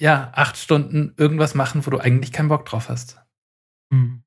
ja, 0.00 0.32
acht 0.34 0.56
Stunden 0.56 1.14
irgendwas 1.16 1.54
machen, 1.54 1.86
wo 1.86 1.90
du 1.90 1.98
eigentlich 1.98 2.32
keinen 2.32 2.48
Bock 2.48 2.66
drauf 2.66 2.88
hast. 2.88 3.20
Hm. 3.92 4.24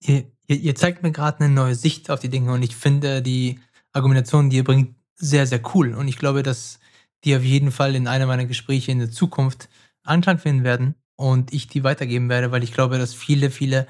Ihr, 0.00 0.32
ihr, 0.46 0.56
ihr, 0.56 0.74
zeigt 0.74 1.02
mir 1.02 1.12
gerade 1.12 1.44
eine 1.44 1.52
neue 1.52 1.74
Sicht 1.74 2.10
auf 2.10 2.20
die 2.20 2.30
Dinge 2.30 2.52
und 2.52 2.62
ich 2.62 2.74
finde, 2.74 3.20
die 3.20 3.60
Argumentationen, 3.92 4.48
die 4.48 4.56
ihr 4.56 4.64
bringt, 4.64 4.96
sehr, 5.14 5.46
sehr 5.46 5.60
cool. 5.74 5.94
Und 5.94 6.08
ich 6.08 6.16
glaube, 6.16 6.42
dass 6.42 6.78
die 7.24 7.36
auf 7.36 7.42
jeden 7.42 7.70
Fall 7.70 7.94
in 7.94 8.08
einem 8.08 8.28
meiner 8.28 8.46
Gespräche 8.46 8.90
in 8.90 8.98
der 8.98 9.10
Zukunft 9.10 9.68
Anklang 10.04 10.38
finden 10.38 10.64
werden 10.64 10.94
und 11.16 11.52
ich 11.52 11.66
die 11.66 11.84
weitergeben 11.84 12.28
werde, 12.28 12.50
weil 12.50 12.62
ich 12.62 12.72
glaube, 12.72 12.98
dass 12.98 13.14
viele, 13.14 13.50
viele 13.50 13.86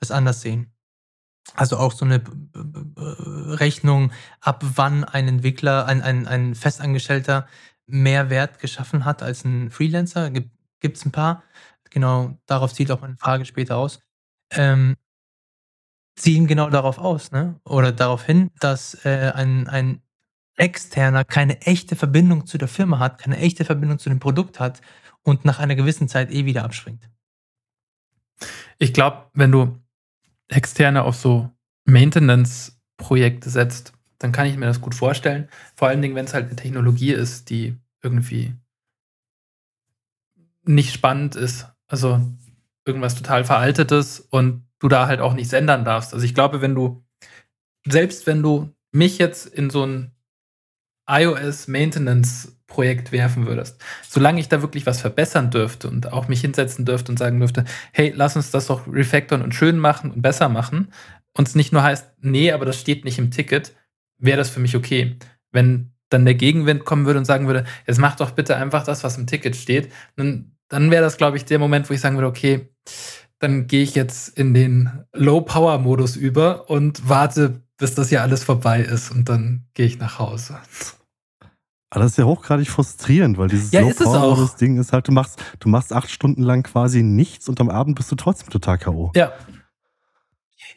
das 0.00 0.10
anders 0.10 0.40
sehen. 0.40 0.72
Also 1.54 1.76
auch 1.76 1.92
so 1.92 2.04
eine 2.04 2.22
Rechnung, 2.96 4.12
ab 4.40 4.64
wann 4.76 5.04
ein 5.04 5.28
Entwickler, 5.28 5.86
ein, 5.86 6.02
ein, 6.02 6.26
ein 6.26 6.54
Festangestellter 6.54 7.46
mehr 7.86 8.30
Wert 8.30 8.58
geschaffen 8.60 9.04
hat 9.04 9.22
als 9.22 9.44
ein 9.44 9.70
Freelancer. 9.70 10.30
Gibt 10.30 10.96
es 10.96 11.04
ein 11.04 11.12
paar. 11.12 11.42
Genau, 11.90 12.38
darauf 12.46 12.72
zielt 12.72 12.90
auch 12.90 13.02
meine 13.02 13.16
Frage 13.16 13.44
später 13.44 13.76
aus. 13.76 14.00
Ähm, 14.50 14.96
ziehen 16.16 16.46
genau 16.46 16.70
darauf 16.70 16.98
aus, 16.98 17.30
ne? 17.30 17.60
Oder 17.64 17.92
darauf 17.92 18.24
hin, 18.24 18.50
dass 18.60 19.04
äh, 19.04 19.32
ein, 19.34 19.68
ein 19.68 20.02
Externer 20.56 21.24
keine 21.24 21.60
echte 21.62 21.96
Verbindung 21.96 22.46
zu 22.46 22.58
der 22.58 22.68
Firma 22.68 22.98
hat, 22.98 23.18
keine 23.18 23.38
echte 23.38 23.64
Verbindung 23.64 23.98
zu 23.98 24.08
dem 24.08 24.20
Produkt 24.20 24.60
hat 24.60 24.80
und 25.24 25.44
nach 25.44 25.58
einer 25.58 25.74
gewissen 25.74 26.08
Zeit 26.08 26.30
eh 26.30 26.44
wieder 26.44 26.64
abspringt. 26.64 27.10
Ich 28.78 28.92
glaube, 28.92 29.30
wenn 29.34 29.50
du 29.50 29.78
Externe 30.48 31.02
auf 31.02 31.16
so 31.16 31.50
Maintenance-Projekte 31.86 33.50
setzt, 33.50 33.92
dann 34.18 34.32
kann 34.32 34.46
ich 34.46 34.56
mir 34.56 34.66
das 34.66 34.80
gut 34.80 34.94
vorstellen. 34.94 35.48
Vor 35.74 35.88
allen 35.88 36.02
Dingen, 36.02 36.14
wenn 36.14 36.26
es 36.26 36.34
halt 36.34 36.46
eine 36.46 36.56
Technologie 36.56 37.12
ist, 37.12 37.50
die 37.50 37.76
irgendwie 38.02 38.54
nicht 40.64 40.92
spannend 40.92 41.36
ist. 41.36 41.66
Also 41.86 42.20
irgendwas 42.84 43.14
total 43.14 43.44
Veraltetes 43.44 44.20
und 44.20 44.66
du 44.78 44.88
da 44.88 45.06
halt 45.06 45.20
auch 45.20 45.34
nichts 45.34 45.52
ändern 45.52 45.84
darfst. 45.84 46.12
Also 46.12 46.24
ich 46.24 46.34
glaube, 46.34 46.60
wenn 46.60 46.74
du, 46.74 47.04
selbst 47.86 48.26
wenn 48.26 48.42
du 48.42 48.74
mich 48.92 49.18
jetzt 49.18 49.46
in 49.46 49.70
so 49.70 49.84
ein 49.84 50.13
iOS-Maintenance-Projekt 51.06 53.12
werfen 53.12 53.46
würdest, 53.46 53.80
solange 54.08 54.40
ich 54.40 54.48
da 54.48 54.62
wirklich 54.62 54.86
was 54.86 55.00
verbessern 55.00 55.50
dürfte 55.50 55.88
und 55.88 56.12
auch 56.12 56.28
mich 56.28 56.40
hinsetzen 56.40 56.84
dürfte 56.84 57.12
und 57.12 57.18
sagen 57.18 57.38
dürfte, 57.38 57.64
hey, 57.92 58.12
lass 58.14 58.36
uns 58.36 58.50
das 58.50 58.66
doch 58.66 58.86
refactoren 58.86 59.42
und 59.42 59.54
schön 59.54 59.78
machen 59.78 60.10
und 60.10 60.22
besser 60.22 60.48
machen, 60.48 60.88
und 61.36 61.48
es 61.48 61.54
nicht 61.54 61.72
nur 61.72 61.82
heißt, 61.82 62.12
nee, 62.20 62.52
aber 62.52 62.64
das 62.64 62.80
steht 62.80 63.04
nicht 63.04 63.18
im 63.18 63.30
Ticket, 63.30 63.74
wäre 64.18 64.38
das 64.38 64.50
für 64.50 64.60
mich 64.60 64.76
okay. 64.76 65.16
Wenn 65.50 65.92
dann 66.08 66.24
der 66.24 66.34
Gegenwind 66.34 66.84
kommen 66.84 67.06
würde 67.06 67.18
und 67.18 67.24
sagen 67.24 67.46
würde, 67.46 67.64
jetzt 67.86 67.98
mach 67.98 68.16
doch 68.16 68.30
bitte 68.30 68.56
einfach 68.56 68.84
das, 68.84 69.02
was 69.02 69.18
im 69.18 69.26
Ticket 69.26 69.56
steht, 69.56 69.92
dann, 70.16 70.52
dann 70.68 70.90
wäre 70.90 71.02
das, 71.02 71.16
glaube 71.16 71.36
ich, 71.36 71.44
der 71.44 71.58
Moment, 71.58 71.90
wo 71.90 71.94
ich 71.94 72.00
sagen 72.00 72.16
würde, 72.16 72.28
okay, 72.28 72.68
dann 73.40 73.66
gehe 73.66 73.82
ich 73.82 73.94
jetzt 73.94 74.38
in 74.38 74.54
den 74.54 75.04
Low-Power-Modus 75.12 76.16
über 76.16 76.70
und 76.70 77.08
warte, 77.08 77.62
bis 77.84 77.94
das 77.94 78.08
hier 78.08 78.22
alles 78.22 78.42
vorbei 78.42 78.80
ist 78.80 79.10
und 79.10 79.28
dann 79.28 79.66
gehe 79.74 79.84
ich 79.84 79.98
nach 79.98 80.18
Hause. 80.18 80.58
Aber 81.90 82.02
das 82.02 82.12
ist 82.12 82.16
ja 82.16 82.24
hochgradig 82.24 82.66
frustrierend, 82.66 83.36
weil 83.36 83.48
dieses 83.48 83.72
ja, 83.72 83.82
Low-Power-Modus-Ding 83.82 84.78
ist 84.78 84.94
halt, 84.94 85.06
du 85.06 85.12
machst, 85.12 85.38
du 85.60 85.68
machst 85.68 85.92
acht 85.92 86.10
Stunden 86.10 86.42
lang 86.42 86.62
quasi 86.62 87.02
nichts 87.02 87.46
und 87.46 87.60
am 87.60 87.68
Abend 87.68 87.96
bist 87.96 88.10
du 88.10 88.16
trotzdem 88.16 88.48
total 88.48 88.78
K.O. 88.78 89.12
Ja. 89.14 89.34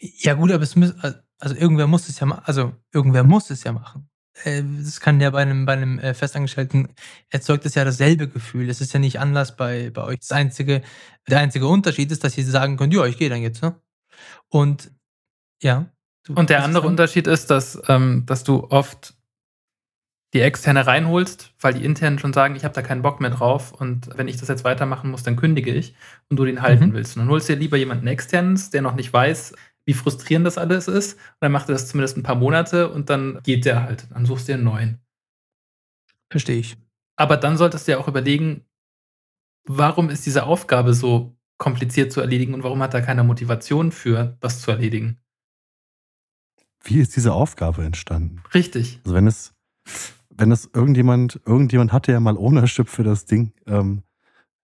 Ja, 0.01 0.33
gut, 0.33 0.51
aber 0.51 0.63
es 0.63 0.75
muss, 0.75 0.95
also 1.39 1.55
irgendwer 1.55 1.87
muss 1.87 2.09
es 2.09 2.19
ja 2.19 2.25
machen. 2.25 2.41
Also 2.43 2.73
irgendwer 2.91 3.23
muss 3.23 3.51
es 3.51 3.63
ja 3.63 3.71
machen. 3.71 4.09
Das 4.43 4.99
kann 4.99 5.21
ja 5.21 5.29
bei 5.29 5.43
einem, 5.43 5.65
bei 5.65 5.73
einem 5.73 5.99
äh, 5.99 6.13
Festangestellten 6.13 6.89
erzeugt 7.29 7.65
es 7.65 7.75
ja 7.75 7.85
dasselbe 7.85 8.27
Gefühl. 8.27 8.69
Es 8.69 8.81
ist 8.81 8.91
ja 8.91 8.99
nicht 8.99 9.21
anders 9.21 9.55
bei, 9.55 9.91
bei 9.91 10.03
euch. 10.03 10.19
Das 10.19 10.33
einzige, 10.33 10.81
der 11.29 11.39
einzige 11.39 11.67
Unterschied 11.67 12.11
ist, 12.11 12.25
dass 12.25 12.37
ihr 12.37 12.45
sagen 12.45 12.75
könnt, 12.75 12.93
ja, 12.93 13.05
ich 13.05 13.17
gehe 13.17 13.29
dann 13.29 13.41
jetzt, 13.41 13.61
ne? 13.61 13.79
Und 14.49 14.91
ja. 15.63 15.89
Und 16.35 16.49
der 16.49 16.63
andere 16.63 16.87
Unterschied 16.87 17.27
ist, 17.27 17.49
dass, 17.49 17.81
ähm, 17.87 18.23
dass 18.25 18.43
du 18.43 18.67
oft 18.69 19.15
die 20.33 20.41
externe 20.41 20.85
reinholst, 20.85 21.53
weil 21.59 21.73
die 21.73 21.85
internen 21.85 22.19
schon 22.19 22.33
sagen, 22.33 22.55
ich 22.55 22.65
habe 22.65 22.73
da 22.73 22.81
keinen 22.81 23.01
Bock 23.01 23.21
mehr 23.21 23.29
drauf 23.29 23.71
und 23.71 24.09
wenn 24.17 24.27
ich 24.27 24.37
das 24.37 24.49
jetzt 24.49 24.65
weitermachen 24.65 25.09
muss, 25.09 25.23
dann 25.23 25.37
kündige 25.37 25.73
ich 25.73 25.95
und 26.29 26.37
du 26.37 26.45
den 26.45 26.61
halten 26.61 26.89
mhm. 26.89 26.93
willst. 26.93 27.15
Und 27.15 27.23
dann 27.23 27.29
holst 27.29 27.47
du 27.47 27.53
dir 27.53 27.59
lieber 27.59 27.77
jemanden 27.77 28.07
externes, 28.07 28.69
der 28.69 28.81
noch 28.81 28.95
nicht 28.95 29.13
weiß, 29.13 29.55
wie 29.85 29.93
frustrierend 29.93 30.45
das 30.45 30.57
alles 30.57 30.89
ist. 30.89 31.13
Und 31.13 31.37
dann 31.41 31.53
macht 31.53 31.69
er 31.69 31.73
das 31.73 31.87
zumindest 31.87 32.17
ein 32.17 32.23
paar 32.23 32.35
Monate 32.35 32.89
und 32.89 33.09
dann 33.09 33.39
geht 33.43 33.63
der 33.63 33.83
halt. 33.83 34.07
Dann 34.11 34.25
suchst 34.25 34.47
du 34.47 34.51
dir 34.51 34.55
einen 34.55 34.65
neuen. 34.65 34.99
Verstehe 36.29 36.59
ich. 36.59 36.77
Aber 37.15 37.37
dann 37.37 37.55
solltest 37.55 37.87
du 37.87 37.93
ja 37.93 37.97
auch 37.97 38.09
überlegen, 38.09 38.65
warum 39.65 40.09
ist 40.09 40.25
diese 40.25 40.43
Aufgabe 40.43 40.93
so 40.93 41.37
kompliziert 41.57 42.11
zu 42.11 42.19
erledigen 42.19 42.53
und 42.53 42.63
warum 42.63 42.81
hat 42.83 42.93
da 42.93 43.01
keiner 43.01 43.23
Motivation 43.23 43.91
für, 43.91 44.37
das 44.41 44.61
zu 44.61 44.71
erledigen? 44.71 45.19
Wie 46.87 46.99
ist 46.99 47.15
diese 47.17 47.33
Aufgabe 47.33 47.83
entstanden? 47.83 48.41
Richtig. 48.53 49.01
Also 49.03 49.13
wenn 49.13 49.27
es, 49.27 49.53
wenn 50.29 50.51
es 50.51 50.69
irgendjemand, 50.73 51.41
irgendjemand 51.45 51.91
hatte 51.91 52.13
ja 52.13 52.19
mal 52.21 52.37
Ownership 52.37 52.87
für 52.87 53.03
das 53.03 53.25
Ding. 53.25 53.51
Ähm, 53.65 54.03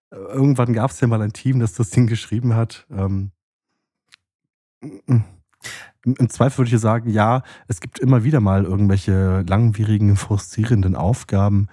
irgendwann 0.09 0.71
gab 0.71 0.91
es 0.91 1.01
ja 1.01 1.07
mal 1.07 1.21
ein 1.21 1.33
Team, 1.33 1.59
das 1.59 1.73
das 1.73 1.89
Ding 1.89 2.07
geschrieben 2.07 2.55
hat. 2.55 2.87
Ähm, 2.89 3.31
im 6.05 6.29
Zweifel 6.29 6.59
würde 6.59 6.73
ich 6.73 6.81
sagen, 6.81 7.09
ja, 7.09 7.43
es 7.67 7.81
gibt 7.81 7.99
immer 7.99 8.23
wieder 8.23 8.39
mal 8.39 8.63
irgendwelche 8.63 9.41
langwierigen, 9.41 10.15
frustrierenden 10.15 10.95
Aufgaben, 10.95 11.67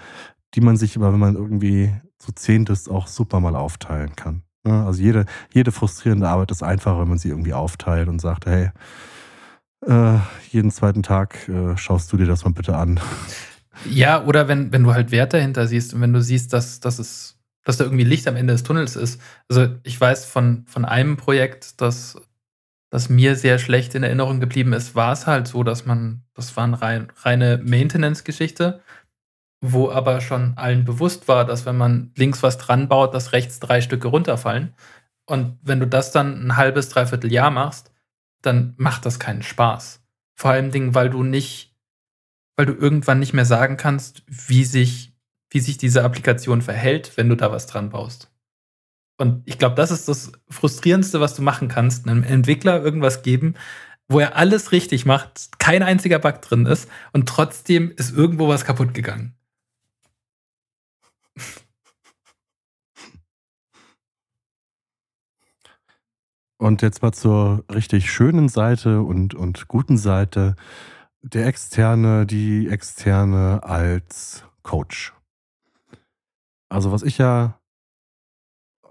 die 0.55 0.61
man 0.61 0.77
sich 0.77 0.97
aber, 0.97 1.13
wenn 1.13 1.21
man 1.21 1.37
irgendwie 1.37 1.95
zu 2.19 2.33
zehnt 2.33 2.71
ist, 2.71 2.89
auch 2.89 3.07
super 3.07 3.39
mal 3.39 3.55
aufteilen 3.55 4.17
kann. 4.17 4.43
Ne? 4.65 4.85
Also 4.85 5.01
jede, 5.01 5.27
jede 5.53 5.71
frustrierende 5.71 6.29
Arbeit 6.29 6.51
ist 6.51 6.63
einfacher, 6.63 7.01
wenn 7.01 7.09
man 7.09 7.19
sie 7.19 7.29
irgendwie 7.29 7.55
aufteilt 7.55 8.09
und 8.09 8.21
sagt, 8.21 8.47
hey, 8.47 8.71
äh, 9.87 10.19
jeden 10.51 10.71
zweiten 10.71 11.03
Tag 11.03 11.49
äh, 11.49 11.77
schaust 11.77 12.13
du 12.13 12.17
dir 12.17 12.27
das 12.27 12.45
mal 12.45 12.53
bitte 12.53 12.77
an. 12.77 13.01
Ja, 13.89 14.25
oder 14.25 14.49
wenn, 14.49 14.73
wenn 14.73 14.85
du 14.85 14.93
halt 14.93 15.11
Wert 15.11 15.33
dahinter 15.33 15.67
siehst 15.67 15.95
und 15.95 16.01
wenn 16.01 16.13
du 16.13 16.21
siehst, 16.21 16.53
dass, 16.53 16.81
dass 16.81 16.99
es 16.99 17.37
dass 17.63 17.77
da 17.77 17.85
irgendwie 17.85 18.05
Licht 18.05 18.27
am 18.27 18.37
Ende 18.37 18.55
des 18.55 18.63
Tunnels 18.63 18.97
ist. 18.97 19.21
Also 19.49 19.69
ich 19.83 20.01
weiß 20.01 20.25
von, 20.25 20.65
von 20.67 20.87
einem 20.87 21.19
Projekt, 21.19 21.81
das 21.81 22.17
das 22.91 23.09
mir 23.09 23.37
sehr 23.37 23.59
schlecht 23.59 23.95
in 23.95 24.03
Erinnerung 24.03 24.41
geblieben 24.41 24.73
ist, 24.73 24.95
war 24.97 25.13
es 25.13 25.27
halt 25.27 25.47
so, 25.47 25.63
dass 25.63 25.87
man, 25.87 26.25
das 26.35 26.57
war 26.57 26.65
eine 26.65 26.83
rein, 26.83 27.13
reine 27.23 27.59
Maintenance-Geschichte, 27.65 28.83
wo 29.61 29.91
aber 29.91 30.21
schon 30.21 30.55
allen 30.57 30.85
bewusst 30.85 31.29
war, 31.29 31.45
dass 31.45 31.67
wenn 31.67 31.77
man 31.77 32.13
links 32.17 32.43
was 32.43 32.59
dran 32.59 32.89
baut, 32.89 33.15
dass 33.15 33.33
rechts 33.33 33.61
drei 33.61 33.81
Stücke 33.81 34.09
runterfallen. 34.09 34.75
Und 35.27 35.59
wenn 35.63 35.79
du 35.79 35.87
das 35.87 36.11
dann 36.11 36.45
ein 36.45 36.57
halbes, 36.57 36.89
dreiviertel 36.89 37.33
Jahr 37.33 37.53
machst, 37.53 37.90
dann 38.43 38.75
macht 38.77 39.07
das 39.07 39.19
keinen 39.19 39.43
Spaß. 39.43 40.03
Vor 40.35 40.51
allem 40.51 40.71
Dingen, 40.71 40.95
weil 40.95 41.11
du 41.11 41.23
nicht, 41.23 41.77
weil 42.57 42.67
du 42.67 42.73
irgendwann 42.73 43.19
nicht 43.19 43.33
mehr 43.33 43.45
sagen 43.45 43.77
kannst, 43.77 44.23
wie 44.27 44.65
sich, 44.65 45.13
wie 45.51 45.61
sich 45.61 45.79
diese 45.79 46.05
Applikation 46.05 46.63
verhält, 46.63 47.17
wenn 47.17 47.29
du 47.29 47.37
da 47.37 47.53
was 47.53 47.67
dran 47.67 47.91
baust. 47.91 48.31
Und 49.19 49.43
ich 49.45 49.59
glaube, 49.59 49.75
das 49.75 49.91
ist 49.91 50.09
das 50.09 50.33
Frustrierendste, 50.49 51.21
was 51.21 51.35
du 51.35 51.43
machen 51.43 51.69
kannst, 51.69 52.09
einem 52.09 52.23
Entwickler 52.23 52.83
irgendwas 52.83 53.23
geben, 53.23 53.55
wo 54.09 54.19
er 54.19 54.37
alles 54.37 54.73
richtig 54.73 55.05
macht, 55.05 55.59
kein 55.59 55.83
einziger 55.83 56.19
Bug 56.19 56.41
drin 56.41 56.67
ist 56.67 56.89
und 57.13 57.29
trotzdem 57.29 57.93
ist 57.97 58.17
irgendwo 58.17 58.49
was 58.49 58.65
kaputt 58.65 58.95
gegangen. 58.95 59.37
Und 66.61 66.83
jetzt 66.83 67.01
mal 67.01 67.13
zur 67.13 67.65
richtig 67.73 68.11
schönen 68.11 68.51
Seite 68.51 69.01
und, 69.01 69.35
und 69.35 69.67
guten 69.67 69.97
Seite. 69.97 70.57
Der 71.23 71.47
Externe, 71.47 72.27
die 72.27 72.69
Externe 72.69 73.63
als 73.63 74.45
Coach. 74.63 75.15
Also 76.69 76.93
was 76.93 77.03
ich 77.03 77.17
ja 77.17 77.59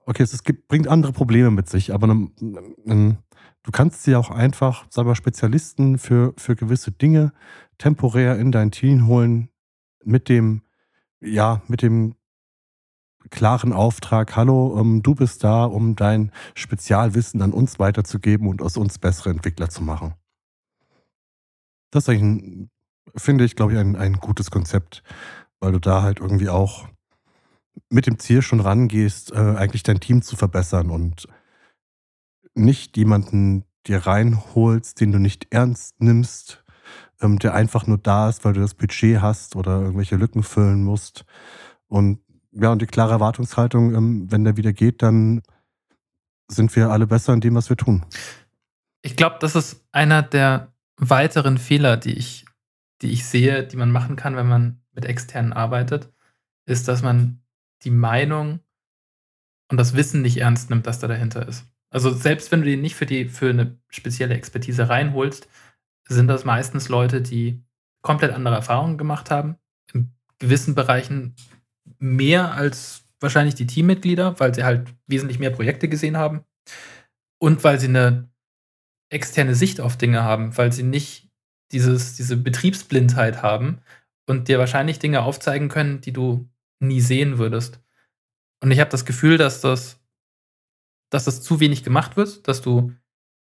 okay, 0.08 0.24
es, 0.24 0.44
gibt, 0.44 0.68
bringt 0.68 0.88
andere 0.88 1.14
Probleme 1.14 1.52
mit 1.52 1.70
sich, 1.70 1.94
aber 1.94 2.08
ne, 2.08 2.32
ne, 2.40 3.18
du 3.62 3.72
kannst 3.72 4.02
sie 4.02 4.16
auch 4.16 4.32
einfach, 4.32 4.88
sag 4.90 5.06
mal, 5.06 5.14
Spezialisten 5.14 6.00
für, 6.00 6.34
für 6.38 6.56
gewisse 6.56 6.92
Dinge 6.92 7.34
temporär 7.78 8.40
in 8.40 8.52
dein 8.52 8.72
Team 8.72 9.06
holen 9.06 9.50
mit 10.04 10.28
dem, 10.28 10.64
ja, 11.22 11.62
mit 11.68 11.84
dem 11.84 12.16
klaren 13.30 13.74
Auftrag, 13.74 14.36
hallo, 14.36 14.80
ähm, 14.80 15.02
du 15.04 15.16
bist 15.16 15.44
da, 15.44 15.66
um 15.66 15.96
dein 15.96 16.32
Spezialwissen 16.56 17.42
an 17.42 17.54
uns 17.54 17.80
weiterzugeben 17.80 18.48
und 18.48 18.62
aus 18.62 18.78
uns 18.78 19.00
bessere 19.00 19.30
Entwickler 19.30 19.70
zu 19.70 19.84
machen. 19.84 20.14
Das 21.92 22.04
ist 22.04 22.10
eigentlich, 22.10 22.70
finde 23.16 23.46
ich, 23.46 23.56
glaube 23.56 23.74
ich, 23.74 23.80
ein, 23.80 23.96
ein 23.96 24.14
gutes 24.14 24.52
Konzept, 24.52 25.04
weil 25.60 25.72
du 25.72 25.80
da 25.80 26.02
halt 26.02 26.20
irgendwie 26.20 26.50
auch 26.50 26.88
mit 27.90 28.06
dem 28.06 28.20
Ziel 28.20 28.42
schon 28.42 28.60
rangehst, 28.60 29.32
äh, 29.32 29.56
eigentlich 29.56 29.84
dein 29.84 30.00
Team 30.00 30.22
zu 30.22 30.36
verbessern 30.36 30.90
und 30.90 31.28
nicht 32.56 32.98
jemanden 32.98 33.64
dir 33.88 34.06
reinholst, 34.06 35.00
den 35.00 35.12
du 35.12 35.20
nicht 35.20 35.48
ernst 35.52 36.02
nimmst, 36.02 36.64
ähm, 37.22 37.40
der 37.40 37.54
einfach 37.54 37.88
nur 37.88 37.98
da 37.98 38.30
ist, 38.30 38.46
weil 38.46 38.54
du 38.54 38.62
das 38.62 38.74
Budget 38.74 39.22
hast 39.22 39.56
oder 39.56 39.82
irgendwelche 39.82 40.16
Lücken 40.16 40.44
füllen 40.44 40.84
musst. 40.84 41.26
Und 41.88 42.20
ja, 42.60 42.72
und 42.72 42.82
die 42.82 42.88
klare 42.88 43.14
Erwartungshaltung, 43.14 43.96
ähm, 43.96 44.32
wenn 44.32 44.44
der 44.44 44.58
wieder 44.58 44.74
geht, 44.74 45.02
dann 45.02 45.42
sind 46.48 46.76
wir 46.76 46.90
alle 46.90 47.08
besser 47.08 47.34
in 47.34 47.42
dem, 47.42 47.56
was 47.56 47.70
wir 47.70 47.78
tun. 47.78 48.06
Ich 49.02 49.16
glaube, 49.16 49.38
das 49.40 49.56
ist 49.56 49.86
einer 49.92 50.22
der 50.22 50.74
weiteren 50.98 51.58
Fehler, 51.58 51.96
die 51.96 52.14
ich 52.14 52.46
die 53.02 53.12
ich 53.12 53.26
sehe, 53.26 53.66
die 53.66 53.78
man 53.78 53.92
machen 53.92 54.16
kann, 54.16 54.36
wenn 54.36 54.48
man 54.48 54.82
mit 54.94 55.06
externen 55.06 55.54
arbeitet, 55.54 56.12
ist, 56.66 56.88
dass 56.88 57.02
man 57.02 57.42
die 57.84 57.92
Meinung 57.92 58.60
und 59.70 59.78
das 59.78 59.96
Wissen 59.96 60.22
nicht 60.22 60.38
ernst 60.38 60.70
nimmt, 60.70 60.88
das 60.88 61.00
da 61.00 61.08
dahinter 61.08 61.48
ist. 61.48 61.66
Also 61.92 62.12
selbst 62.12 62.52
wenn 62.52 62.62
du 62.62 62.68
die 62.68 62.78
nicht 62.78 62.96
für 62.96 63.06
die 63.06 63.26
für 63.26 63.50
eine 63.50 63.80
spezielle 63.88 64.36
Expertise 64.36 64.90
reinholst, 64.90 65.48
sind 66.08 66.28
das 66.28 66.44
meistens 66.44 66.90
Leute, 66.90 67.22
die 67.22 67.64
komplett 68.02 68.34
andere 68.34 68.56
Erfahrungen 68.56 68.98
gemacht 68.98 69.32
haben, 69.32 69.58
in 69.94 70.12
gewissen 70.40 70.76
Bereichen 70.76 71.36
mehr 72.00 72.54
als 72.54 73.04
wahrscheinlich 73.20 73.56
die 73.56 73.68
Teammitglieder, 73.68 74.40
weil 74.40 74.54
sie 74.56 74.64
halt 74.64 74.94
wesentlich 75.08 75.40
mehr 75.40 75.52
Projekte 75.52 75.90
gesehen 75.90 76.18
haben 76.18 76.46
und 77.40 77.64
weil 77.64 77.80
sie 77.80 77.88
eine 77.88 78.30
externe 79.10 79.56
Sicht 79.56 79.82
auf 79.82 79.98
Dinge 79.98 80.24
haben, 80.24 80.58
weil 80.58 80.72
sie 80.72 80.84
nicht 80.84 81.30
dieses, 81.72 82.16
diese 82.16 82.38
Betriebsblindheit 82.38 83.42
haben 83.42 83.82
und 84.28 84.48
dir 84.48 84.60
wahrscheinlich 84.60 85.00
Dinge 85.00 85.22
aufzeigen 85.22 85.70
können, 85.70 86.02
die 86.02 86.14
du 86.14 86.50
nie 86.80 87.02
sehen 87.02 87.38
würdest. 87.38 87.82
Und 88.62 88.72
ich 88.72 88.80
habe 88.80 88.90
das 88.90 89.06
Gefühl, 89.06 89.38
dass 89.38 89.62
das, 89.62 90.00
dass 91.12 91.26
das 91.26 91.42
zu 91.42 91.60
wenig 91.60 91.84
gemacht 91.84 92.18
wird, 92.18 92.48
dass 92.48 92.62
du 92.62 92.94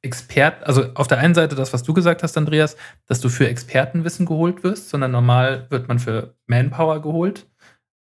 Expert, 0.02 0.64
also 0.64 0.94
auf 0.94 1.08
der 1.08 1.18
einen 1.18 1.34
Seite 1.34 1.56
das, 1.56 1.74
was 1.74 1.84
du 1.84 1.94
gesagt 1.94 2.22
hast, 2.22 2.38
Andreas, 2.38 2.78
dass 3.08 3.22
du 3.22 3.30
für 3.30 3.48
Expertenwissen 3.48 4.26
geholt 4.26 4.64
wirst, 4.64 4.90
sondern 4.90 5.12
normal 5.12 5.68
wird 5.72 5.88
man 5.88 5.98
für 6.00 6.38
Manpower 6.46 7.02
geholt. 7.02 7.48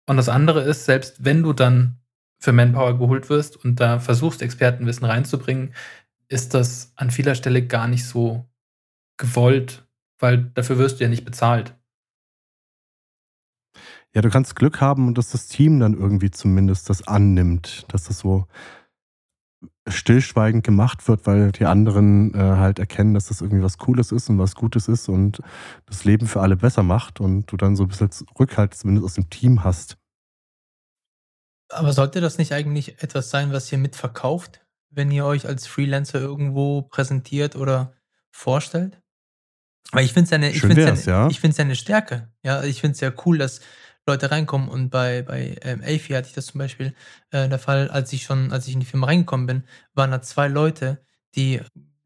Und 0.07 0.17
das 0.17 0.29
andere 0.29 0.61
ist, 0.61 0.85
selbst 0.85 1.23
wenn 1.23 1.43
du 1.43 1.53
dann 1.53 1.99
für 2.39 2.53
Manpower 2.53 2.97
geholt 2.97 3.29
wirst 3.29 3.57
und 3.57 3.79
da 3.79 3.99
versuchst, 3.99 4.41
Expertenwissen 4.41 5.05
reinzubringen, 5.05 5.73
ist 6.29 6.53
das 6.53 6.93
an 6.95 7.11
vieler 7.11 7.35
Stelle 7.35 7.65
gar 7.65 7.87
nicht 7.87 8.05
so 8.05 8.47
gewollt, 9.17 9.87
weil 10.19 10.45
dafür 10.53 10.77
wirst 10.77 10.99
du 10.99 11.03
ja 11.03 11.09
nicht 11.09 11.25
bezahlt. 11.25 11.75
Ja, 14.13 14.21
du 14.21 14.29
kannst 14.29 14.55
Glück 14.55 14.81
haben 14.81 15.07
und 15.07 15.17
dass 15.17 15.31
das 15.31 15.47
Team 15.47 15.79
dann 15.79 15.93
irgendwie 15.93 16.31
zumindest 16.31 16.89
das 16.89 17.07
annimmt, 17.07 17.85
dass 17.89 18.05
das 18.05 18.19
so 18.19 18.47
stillschweigend 19.87 20.63
gemacht 20.63 21.07
wird, 21.07 21.25
weil 21.25 21.51
die 21.51 21.65
anderen 21.65 22.33
äh, 22.33 22.37
halt 22.37 22.79
erkennen, 22.79 23.13
dass 23.13 23.27
das 23.27 23.41
irgendwie 23.41 23.63
was 23.63 23.77
Cooles 23.77 24.11
ist 24.11 24.29
und 24.29 24.37
was 24.37 24.55
Gutes 24.55 24.87
ist 24.87 25.09
und 25.09 25.41
das 25.85 26.03
Leben 26.03 26.27
für 26.27 26.41
alle 26.41 26.55
besser 26.57 26.83
macht 26.83 27.19
und 27.19 27.51
du 27.51 27.57
dann 27.57 27.75
so 27.75 27.83
ein 27.83 27.89
bisschen 27.89 28.09
Rückhalt 28.39 28.73
zumindest 28.75 29.05
aus 29.05 29.13
dem 29.15 29.29
Team 29.29 29.63
hast. 29.63 29.97
Aber 31.69 31.91
sollte 31.93 32.21
das 32.21 32.37
nicht 32.37 32.53
eigentlich 32.53 33.01
etwas 33.01 33.29
sein, 33.29 33.51
was 33.51 33.71
ihr 33.71 33.77
mitverkauft, 33.77 34.65
wenn 34.89 35.11
ihr 35.11 35.25
euch 35.25 35.47
als 35.47 35.67
Freelancer 35.67 36.19
irgendwo 36.19 36.83
präsentiert 36.83 37.55
oder 37.55 37.93
vorstellt? 38.31 39.01
Weil 39.91 40.05
ich 40.05 40.13
finde 40.13 40.25
es 40.25 40.31
ja 40.31 40.37
ja 41.57 41.63
eine 41.63 41.75
Stärke. 41.75 42.29
Ja, 42.43 42.63
ich 42.63 42.81
finde 42.81 42.93
es 42.93 42.99
ja 42.99 43.11
cool, 43.25 43.37
dass 43.37 43.61
Leute 44.07 44.31
reinkommen 44.31 44.69
und 44.69 44.89
bei, 44.89 45.21
bei 45.21 45.57
ähm, 45.61 45.81
AFI 45.81 46.13
hatte 46.13 46.27
ich 46.27 46.33
das 46.33 46.47
zum 46.47 46.59
Beispiel 46.59 46.93
äh, 47.31 47.47
der 47.49 47.59
Fall, 47.59 47.89
als 47.89 48.11
ich 48.13 48.23
schon, 48.23 48.51
als 48.51 48.67
ich 48.67 48.73
in 48.73 48.79
die 48.79 48.85
Firma 48.85 49.07
reingekommen 49.07 49.45
bin, 49.45 49.63
waren 49.93 50.11
da 50.11 50.21
zwei 50.21 50.47
Leute, 50.47 51.03
die 51.35 51.61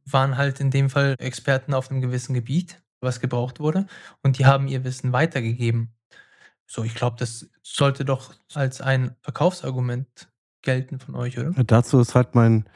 waren 0.05 0.37
halt 0.37 0.59
in 0.59 0.71
dem 0.71 0.89
Fall 0.89 1.15
Experten 1.19 1.73
auf 1.73 1.89
einem 1.89 2.01
gewissen 2.01 2.33
Gebiet, 2.33 2.81
was 2.99 3.19
gebraucht 3.19 3.59
wurde, 3.59 3.85
und 4.23 4.37
die 4.39 4.45
haben 4.45 4.67
ihr 4.67 4.83
Wissen 4.83 5.13
weitergegeben. 5.13 5.93
So, 6.65 6.83
ich 6.83 6.95
glaube, 6.95 7.17
das 7.19 7.49
sollte 7.63 8.05
doch 8.05 8.33
als 8.53 8.81
ein 8.81 9.15
Verkaufsargument 9.21 10.29
gelten 10.61 10.99
von 10.99 11.15
euch, 11.15 11.37
oder? 11.37 11.51
Dazu 11.63 11.99
ist 11.99 12.15
halt 12.15 12.35
mein, 12.35 12.69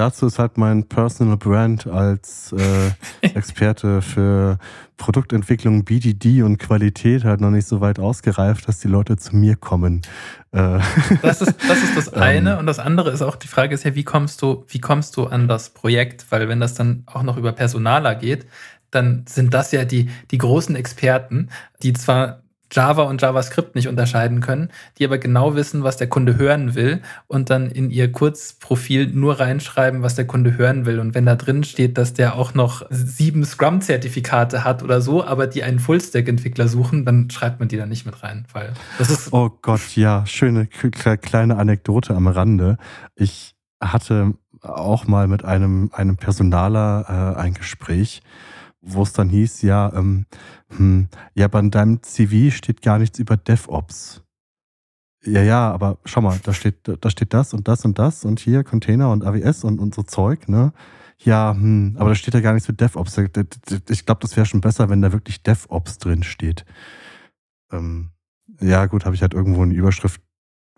dazu 0.00 0.26
ist 0.26 0.38
halt 0.38 0.56
mein 0.56 0.88
Personal 0.88 1.36
Brand 1.36 1.86
als 1.86 2.52
äh, 2.52 2.90
Experte 3.20 4.00
für 4.00 4.58
Produktentwicklung, 4.96 5.84
BDD 5.84 6.42
und 6.42 6.58
Qualität 6.58 7.24
halt 7.24 7.42
noch 7.42 7.50
nicht 7.50 7.68
so 7.68 7.82
weit 7.82 7.98
ausgereift, 7.98 8.66
dass 8.66 8.80
die 8.80 8.88
Leute 8.88 9.18
zu 9.18 9.36
mir 9.36 9.56
kommen. 9.56 10.00
Äh, 10.52 10.78
das, 11.22 11.42
ist, 11.42 11.54
das 11.68 11.82
ist 11.82 11.96
das 11.96 12.08
ähm. 12.14 12.22
eine. 12.22 12.58
und 12.58 12.66
das 12.66 12.78
andere 12.78 13.10
ist 13.10 13.20
auch, 13.20 13.36
die 13.36 13.48
Frage 13.48 13.74
ist 13.74 13.84
ja, 13.84 13.94
wie 13.94 14.04
kommst 14.04 14.40
du, 14.40 14.64
wie 14.68 14.80
kommst 14.80 15.18
du 15.18 15.26
an 15.26 15.48
das 15.48 15.70
Projekt? 15.70 16.24
Weil 16.30 16.48
wenn 16.48 16.60
das 16.60 16.72
dann 16.72 17.04
auch 17.06 17.22
noch 17.22 17.36
über 17.36 17.52
Personaler 17.52 18.14
geht, 18.14 18.46
dann 18.90 19.24
sind 19.28 19.52
das 19.52 19.70
ja 19.70 19.84
die, 19.84 20.08
die 20.30 20.38
großen 20.38 20.74
Experten, 20.76 21.50
die 21.82 21.92
zwar 21.92 22.42
Java 22.72 23.02
und 23.02 23.20
JavaScript 23.20 23.74
nicht 23.74 23.88
unterscheiden 23.88 24.40
können, 24.40 24.70
die 24.98 25.04
aber 25.04 25.18
genau 25.18 25.54
wissen, 25.54 25.82
was 25.82 25.96
der 25.96 26.08
Kunde 26.08 26.38
hören 26.38 26.74
will 26.74 27.02
und 27.26 27.50
dann 27.50 27.70
in 27.70 27.90
ihr 27.90 28.12
Kurzprofil 28.12 29.08
nur 29.08 29.40
reinschreiben, 29.40 30.02
was 30.02 30.14
der 30.14 30.26
Kunde 30.26 30.56
hören 30.56 30.86
will. 30.86 31.00
Und 31.00 31.14
wenn 31.14 31.26
da 31.26 31.34
drin 31.34 31.64
steht, 31.64 31.98
dass 31.98 32.12
der 32.12 32.36
auch 32.36 32.54
noch 32.54 32.86
sieben 32.90 33.44
Scrum-Zertifikate 33.44 34.64
hat 34.64 34.82
oder 34.82 35.00
so, 35.00 35.24
aber 35.24 35.46
die 35.46 35.62
einen 35.62 35.78
Full-Stack-Entwickler 35.78 36.68
suchen, 36.68 37.04
dann 37.04 37.30
schreibt 37.30 37.60
man 37.60 37.68
die 37.68 37.76
da 37.76 37.86
nicht 37.86 38.06
mit 38.06 38.22
rein, 38.22 38.46
weil 38.52 38.72
das 38.98 39.10
ist. 39.10 39.32
Oh 39.32 39.50
Gott, 39.62 39.96
ja, 39.96 40.24
schöne 40.26 40.66
kleine 40.66 41.56
Anekdote 41.56 42.14
am 42.14 42.28
Rande. 42.28 42.78
Ich 43.16 43.54
hatte 43.80 44.34
auch 44.62 45.06
mal 45.06 45.26
mit 45.26 45.44
einem, 45.44 45.90
einem 45.92 46.16
Personaler 46.16 47.34
äh, 47.36 47.40
ein 47.40 47.54
Gespräch, 47.54 48.22
wo 48.80 49.02
es 49.02 49.12
dann 49.12 49.28
hieß, 49.28 49.62
ja, 49.62 49.92
ähm, 49.94 50.26
hm, 50.68 51.08
ja, 51.34 51.46
aber 51.46 51.60
in 51.60 51.70
deinem 51.70 52.02
CV 52.02 52.54
steht 52.54 52.82
gar 52.82 52.98
nichts 52.98 53.18
über 53.18 53.36
DevOps. 53.36 54.22
Ja, 55.22 55.42
ja, 55.42 55.70
aber 55.70 55.98
schau 56.06 56.22
mal, 56.22 56.38
da 56.42 56.54
steht, 56.54 56.76
da 57.00 57.10
steht 57.10 57.34
das 57.34 57.52
und 57.52 57.68
das 57.68 57.84
und 57.84 57.98
das 57.98 58.24
und 58.24 58.40
hier 58.40 58.64
Container 58.64 59.10
und 59.10 59.24
AWS 59.24 59.64
und, 59.64 59.78
und 59.78 59.94
so 59.94 60.02
Zeug, 60.02 60.48
ne? 60.48 60.72
Ja, 61.18 61.52
hm, 61.52 61.96
aber 61.98 62.10
da 62.10 62.14
steht 62.14 62.32
ja 62.32 62.40
gar 62.40 62.54
nichts 62.54 62.66
für 62.66 62.72
DevOps. 62.72 63.18
Ich 63.90 64.06
glaube, 64.06 64.22
das 64.22 64.36
wäre 64.36 64.46
schon 64.46 64.62
besser, 64.62 64.88
wenn 64.88 65.02
da 65.02 65.12
wirklich 65.12 65.42
DevOps 65.42 65.98
drin 65.98 66.22
steht. 66.22 66.64
Ähm, 67.70 68.12
ja, 68.60 68.86
gut, 68.86 69.04
habe 69.04 69.14
ich 69.14 69.20
halt 69.20 69.34
irgendwo 69.34 69.62
eine 69.62 69.74
Überschrift 69.74 70.22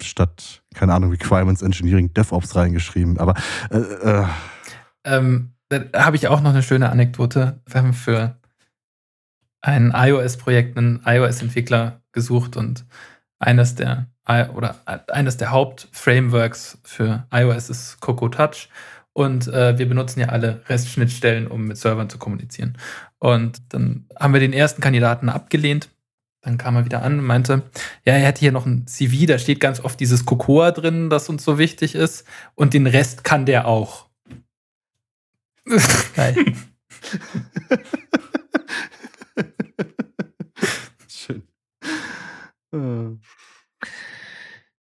statt, 0.00 0.64
keine 0.74 0.94
Ahnung, 0.94 1.10
Requirements 1.10 1.62
Engineering 1.62 2.12
DevOps 2.12 2.56
reingeschrieben. 2.56 3.18
Aber 3.18 3.34
äh, 3.70 3.78
äh. 3.78 4.26
Ähm, 5.04 5.51
da 5.80 6.04
habe 6.04 6.16
ich 6.16 6.28
auch 6.28 6.40
noch 6.40 6.50
eine 6.50 6.62
schöne 6.62 6.90
Anekdote. 6.90 7.60
Wir 7.66 7.80
haben 7.80 7.94
für 7.94 8.36
ein 9.60 9.92
iOS-Projekt 9.94 10.76
einen 10.76 11.02
iOS-Entwickler 11.04 12.00
gesucht 12.12 12.56
und 12.56 12.84
eines 13.38 13.74
der 13.74 14.06
oder 14.26 14.76
eines 15.08 15.36
der 15.36 15.50
Hauptframeworks 15.50 16.78
für 16.84 17.26
iOS 17.32 17.70
ist 17.70 18.00
Coco 18.00 18.28
Touch. 18.28 18.68
Und 19.14 19.46
äh, 19.48 19.78
wir 19.78 19.88
benutzen 19.88 20.20
ja 20.20 20.28
alle 20.28 20.62
REST-Schnittstellen, 20.68 21.46
um 21.46 21.66
mit 21.66 21.76
Servern 21.76 22.08
zu 22.08 22.18
kommunizieren. 22.18 22.78
Und 23.18 23.60
dann 23.74 24.06
haben 24.18 24.32
wir 24.32 24.40
den 24.40 24.54
ersten 24.54 24.80
Kandidaten 24.80 25.28
abgelehnt. 25.28 25.90
Dann 26.40 26.56
kam 26.56 26.76
er 26.76 26.84
wieder 26.84 27.02
an 27.02 27.18
und 27.18 27.26
meinte, 27.26 27.62
ja, 28.04 28.14
er 28.14 28.20
hätte 28.20 28.40
hier 28.40 28.52
noch 28.52 28.64
ein 28.64 28.86
CV, 28.86 29.26
da 29.26 29.38
steht 29.38 29.60
ganz 29.60 29.80
oft 29.80 30.00
dieses 30.00 30.24
Cocoa 30.24 30.70
drin, 30.70 31.10
das 31.10 31.28
uns 31.28 31.44
so 31.44 31.58
wichtig 31.58 31.94
ist. 31.94 32.26
Und 32.54 32.74
den 32.74 32.86
Rest 32.86 33.22
kann 33.22 33.44
der 33.44 33.66
auch. 33.66 34.08
Geil. 36.14 36.36
Schön. 41.08 41.42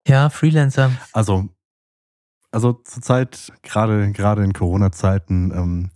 Ja, 0.08 0.30
Freelancer. 0.30 0.92
Also, 1.14 1.50
also 2.52 2.74
zurzeit, 2.74 3.52
gerade, 3.62 4.12
gerade 4.14 4.44
in 4.44 4.54
Corona-Zeiten, 4.54 5.52
ähm, 5.52 5.92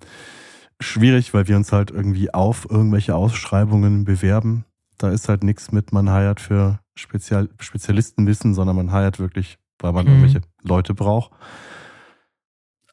schwierig, 0.81 1.33
weil 1.33 1.47
wir 1.47 1.55
uns 1.55 1.71
halt 1.71 1.91
irgendwie 1.91 2.33
auf 2.33 2.67
irgendwelche 2.69 3.15
Ausschreibungen 3.15 4.03
bewerben. 4.03 4.65
Da 4.97 5.09
ist 5.09 5.29
halt 5.29 5.43
nichts 5.43 5.71
mit, 5.71 5.93
man 5.93 6.09
heiert 6.09 6.39
für 6.41 6.79
Spezial 6.95 7.49
Spezialistenwissen, 7.59 8.53
sondern 8.53 8.75
man 8.75 8.91
heiert 8.91 9.17
wirklich, 9.19 9.57
weil 9.79 9.93
man 9.93 10.05
mhm. 10.05 10.11
irgendwelche 10.11 10.41
Leute 10.61 10.93
braucht. 10.93 11.31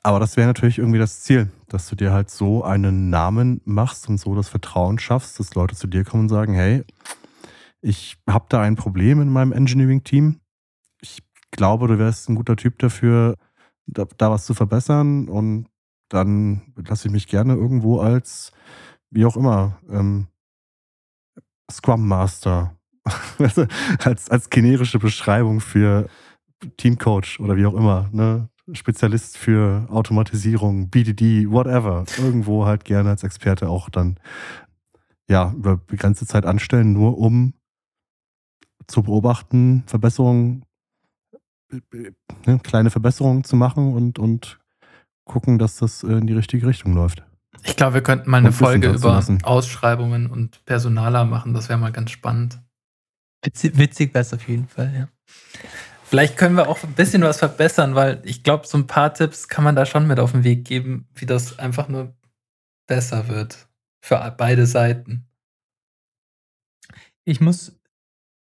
Aber 0.03 0.21
das 0.21 0.37
wäre 0.37 0.47
natürlich 0.47 0.79
irgendwie 0.79 0.99
das 0.99 1.23
Ziel, 1.23 1.51
dass 1.69 1.89
du 1.89 1.97
dir 1.97 2.13
halt 2.13 2.31
so 2.31 2.65
einen 2.65 3.11
Namen 3.11 3.61
machst 3.65 4.09
und 4.09 4.19
so 4.19 4.35
das 4.35 4.49
Vertrauen 4.49 4.99
schaffst, 4.99 5.39
dass 5.39 5.55
Leute 5.55 5.75
zu 5.75 5.87
dir 5.87 6.05
kommen 6.05 6.25
und 6.25 6.29
sagen, 6.29 6.55
hey, 6.55 6.85
ich 7.81 8.17
habe 8.29 8.47
da 8.49 8.61
ein 8.61 8.77
Problem 8.77 9.21
in 9.21 9.29
meinem 9.29 9.53
Engineering-Team. 9.53 10.41
Ich 11.01 11.23
glaube, 11.51 11.89
du 11.89 11.99
wärst 11.99 12.29
ein 12.29 12.35
guter 12.35 12.57
Typ 12.57 12.79
dafür, 12.79 13.37
da, 13.87 14.07
da 14.17 14.31
was 14.31 14.47
zu 14.47 14.55
verbessern 14.55 15.29
und 15.29 15.67
dann 16.09 16.73
lasse 16.77 17.09
ich 17.09 17.13
mich 17.13 17.27
gerne 17.27 17.55
irgendwo 17.55 18.01
als, 18.01 18.53
wie 19.11 19.25
auch 19.25 19.37
immer, 19.37 19.79
ähm, 19.91 20.29
Scrum 21.71 22.07
Master, 22.07 22.77
als, 24.05 24.31
als 24.31 24.51
generische 24.51 24.99
Beschreibung 24.99 25.61
für 25.61 26.09
Teamcoach 26.77 27.41
oder 27.41 27.57
wie 27.57 27.67
auch 27.67 27.75
immer, 27.75 28.09
ne? 28.13 28.49
Spezialist 28.73 29.39
für 29.39 29.87
Automatisierung, 29.91 30.89
BDD, 30.91 31.51
whatever, 31.51 32.05
irgendwo 32.19 32.67
halt 32.67 32.85
gerne 32.85 33.11
als 33.11 33.23
Experte 33.23 33.69
auch 33.69 33.89
dann 33.89 34.19
ja 35.29 35.53
über 35.57 35.77
begrenzte 35.77 36.27
Zeit 36.27 36.47
anstellen, 36.47 36.93
nur 36.93 37.19
um 37.19 37.55
zu 38.87 39.03
beobachten, 39.03 39.85
Verbesserungen, 39.87 40.65
ne, 41.93 42.59
kleine 42.63 42.91
Verbesserungen 42.91 43.45
zu 43.45 43.57
machen 43.57 43.93
und, 43.93 44.19
und 44.19 44.59
gucken, 45.25 45.59
dass 45.59 45.77
das 45.77 46.03
in 46.03 46.27
die 46.27 46.33
richtige 46.33 46.67
Richtung 46.67 46.95
läuft. 46.95 47.23
Ich 47.65 47.77
glaube, 47.77 47.95
wir 47.95 48.03
könnten 48.03 48.31
mal 48.31 48.39
eine 48.39 48.53
Folge 48.53 48.91
über 48.91 49.11
lassen. 49.11 49.43
Ausschreibungen 49.45 50.27
und 50.31 50.65
Personaler 50.65 51.25
machen. 51.25 51.55
Das 51.55 51.69
wäre 51.69 51.79
mal 51.79 51.93
ganz 51.93 52.11
spannend. 52.11 52.61
Witzig, 53.45 53.77
witzig 53.77 54.15
wäre 54.15 54.23
es 54.23 54.33
auf 54.33 54.47
jeden 54.49 54.67
Fall, 54.67 54.93
ja. 54.95 55.09
Vielleicht 56.09 56.39
können 56.39 56.57
wir 56.57 56.69
auch 56.69 56.83
ein 56.85 56.95
bisschen 56.95 57.21
was 57.21 57.39
verbessern, 57.39 57.95
weil 57.95 58.23
ich 58.25 58.43
glaube, 58.43 58.67
so 58.67 58.79
ein 58.79 58.87
paar 58.87 59.13
Tipps 59.13 59.47
kann 59.47 59.63
man 59.63 59.77
da 59.77 59.85
schon 59.85 60.07
mit 60.07 60.19
auf 60.19 60.33
den 60.33 60.43
Weg 60.43 60.65
geben, 60.65 61.07
wie 61.15 61.27
das 61.27 61.59
einfach 61.59 61.89
nur 61.89 62.17
besser 62.87 63.29
wird. 63.29 63.69
Für 64.01 64.35
beide 64.39 64.67
Seiten. 64.67 65.29
Ich 67.25 67.43
muss 67.43 67.79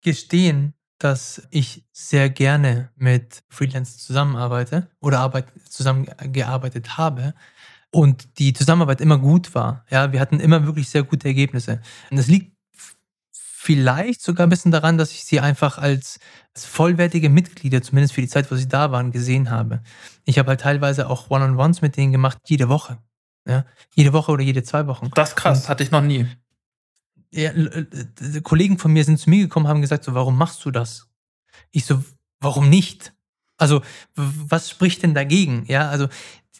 gestehen, 0.01 0.75
dass 0.99 1.49
ich 1.51 1.85
sehr 1.93 2.31
gerne 2.31 2.93
mit 2.95 3.43
Freelancern 3.49 3.99
zusammenarbeite 3.99 4.89
oder 5.01 5.19
Arbeit, 5.19 5.47
zusammengearbeitet 5.69 6.97
habe 6.97 7.35
und 7.91 8.39
die 8.39 8.53
Zusammenarbeit 8.53 9.01
immer 9.01 9.19
gut 9.19 9.57
war. 9.57 9.85
Ja, 9.91 10.13
wir 10.13 10.21
hatten 10.21 10.39
immer 10.39 10.65
wirklich 10.67 10.89
sehr 10.89 11.03
gute 11.03 11.27
Ergebnisse. 11.27 11.81
Und 12.13 12.19
das 12.19 12.29
liegt 12.29 12.56
vielleicht 13.67 14.23
sogar 14.23 14.47
ein 14.47 14.51
bisschen 14.51 14.71
daran, 14.71 14.97
dass 14.97 15.11
ich 15.11 15.25
sie 15.25 15.41
einfach 15.41 15.77
als, 15.77 16.21
als 16.55 16.65
vollwertige 16.65 17.29
Mitglieder, 17.29 17.83
zumindest 17.83 18.15
für 18.15 18.21
die 18.21 18.29
Zeit, 18.29 18.49
wo 18.53 18.55
sie 18.55 18.69
da 18.69 18.93
waren, 18.93 19.11
gesehen 19.11 19.51
habe. 19.51 19.83
Ich 20.25 20.39
habe 20.39 20.51
halt 20.51 20.61
teilweise 20.61 21.11
auch 21.11 21.31
One-on-Ones 21.31 21.83
mit 21.83 21.97
denen 21.97 22.13
gemacht, 22.13 22.39
jede 22.47 22.69
Woche. 22.69 22.99
Ja, 23.45 23.65
jede 23.95 24.13
Woche 24.13 24.31
oder 24.31 24.45
jede 24.45 24.63
zwei 24.63 24.87
Wochen. 24.87 25.11
Das 25.15 25.31
ist 25.31 25.37
krass, 25.37 25.63
und, 25.63 25.69
hatte 25.69 25.83
ich 25.83 25.91
noch 25.91 26.01
nie. 26.01 26.29
Ja, 27.33 27.51
Kollegen 28.45 28.79
von 28.79 28.93
mir 28.93 29.05
sind 29.05 29.19
zu 29.19 29.31
mir 29.31 29.43
gekommen, 29.43 29.67
haben 29.67 29.81
gesagt, 29.81 30.05
so, 30.05 30.15
warum 30.15 30.39
machst 30.39 30.65
du 30.65 30.71
das? 30.71 31.09
Ich 31.73 31.87
so, 31.87 32.05
warum 32.39 32.71
nicht? 32.71 33.15
Also, 33.57 33.83
was 34.15 34.71
spricht 34.71 35.03
denn 35.03 35.15
dagegen? 35.15 35.65
Ja, 35.67 35.91
also 35.91 36.09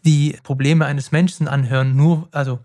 die 0.05 0.37
Probleme 0.43 0.87
eines 0.87 1.13
Menschen 1.13 1.47
anhören, 1.47 1.95
nur, 1.95 2.29
also 2.33 2.65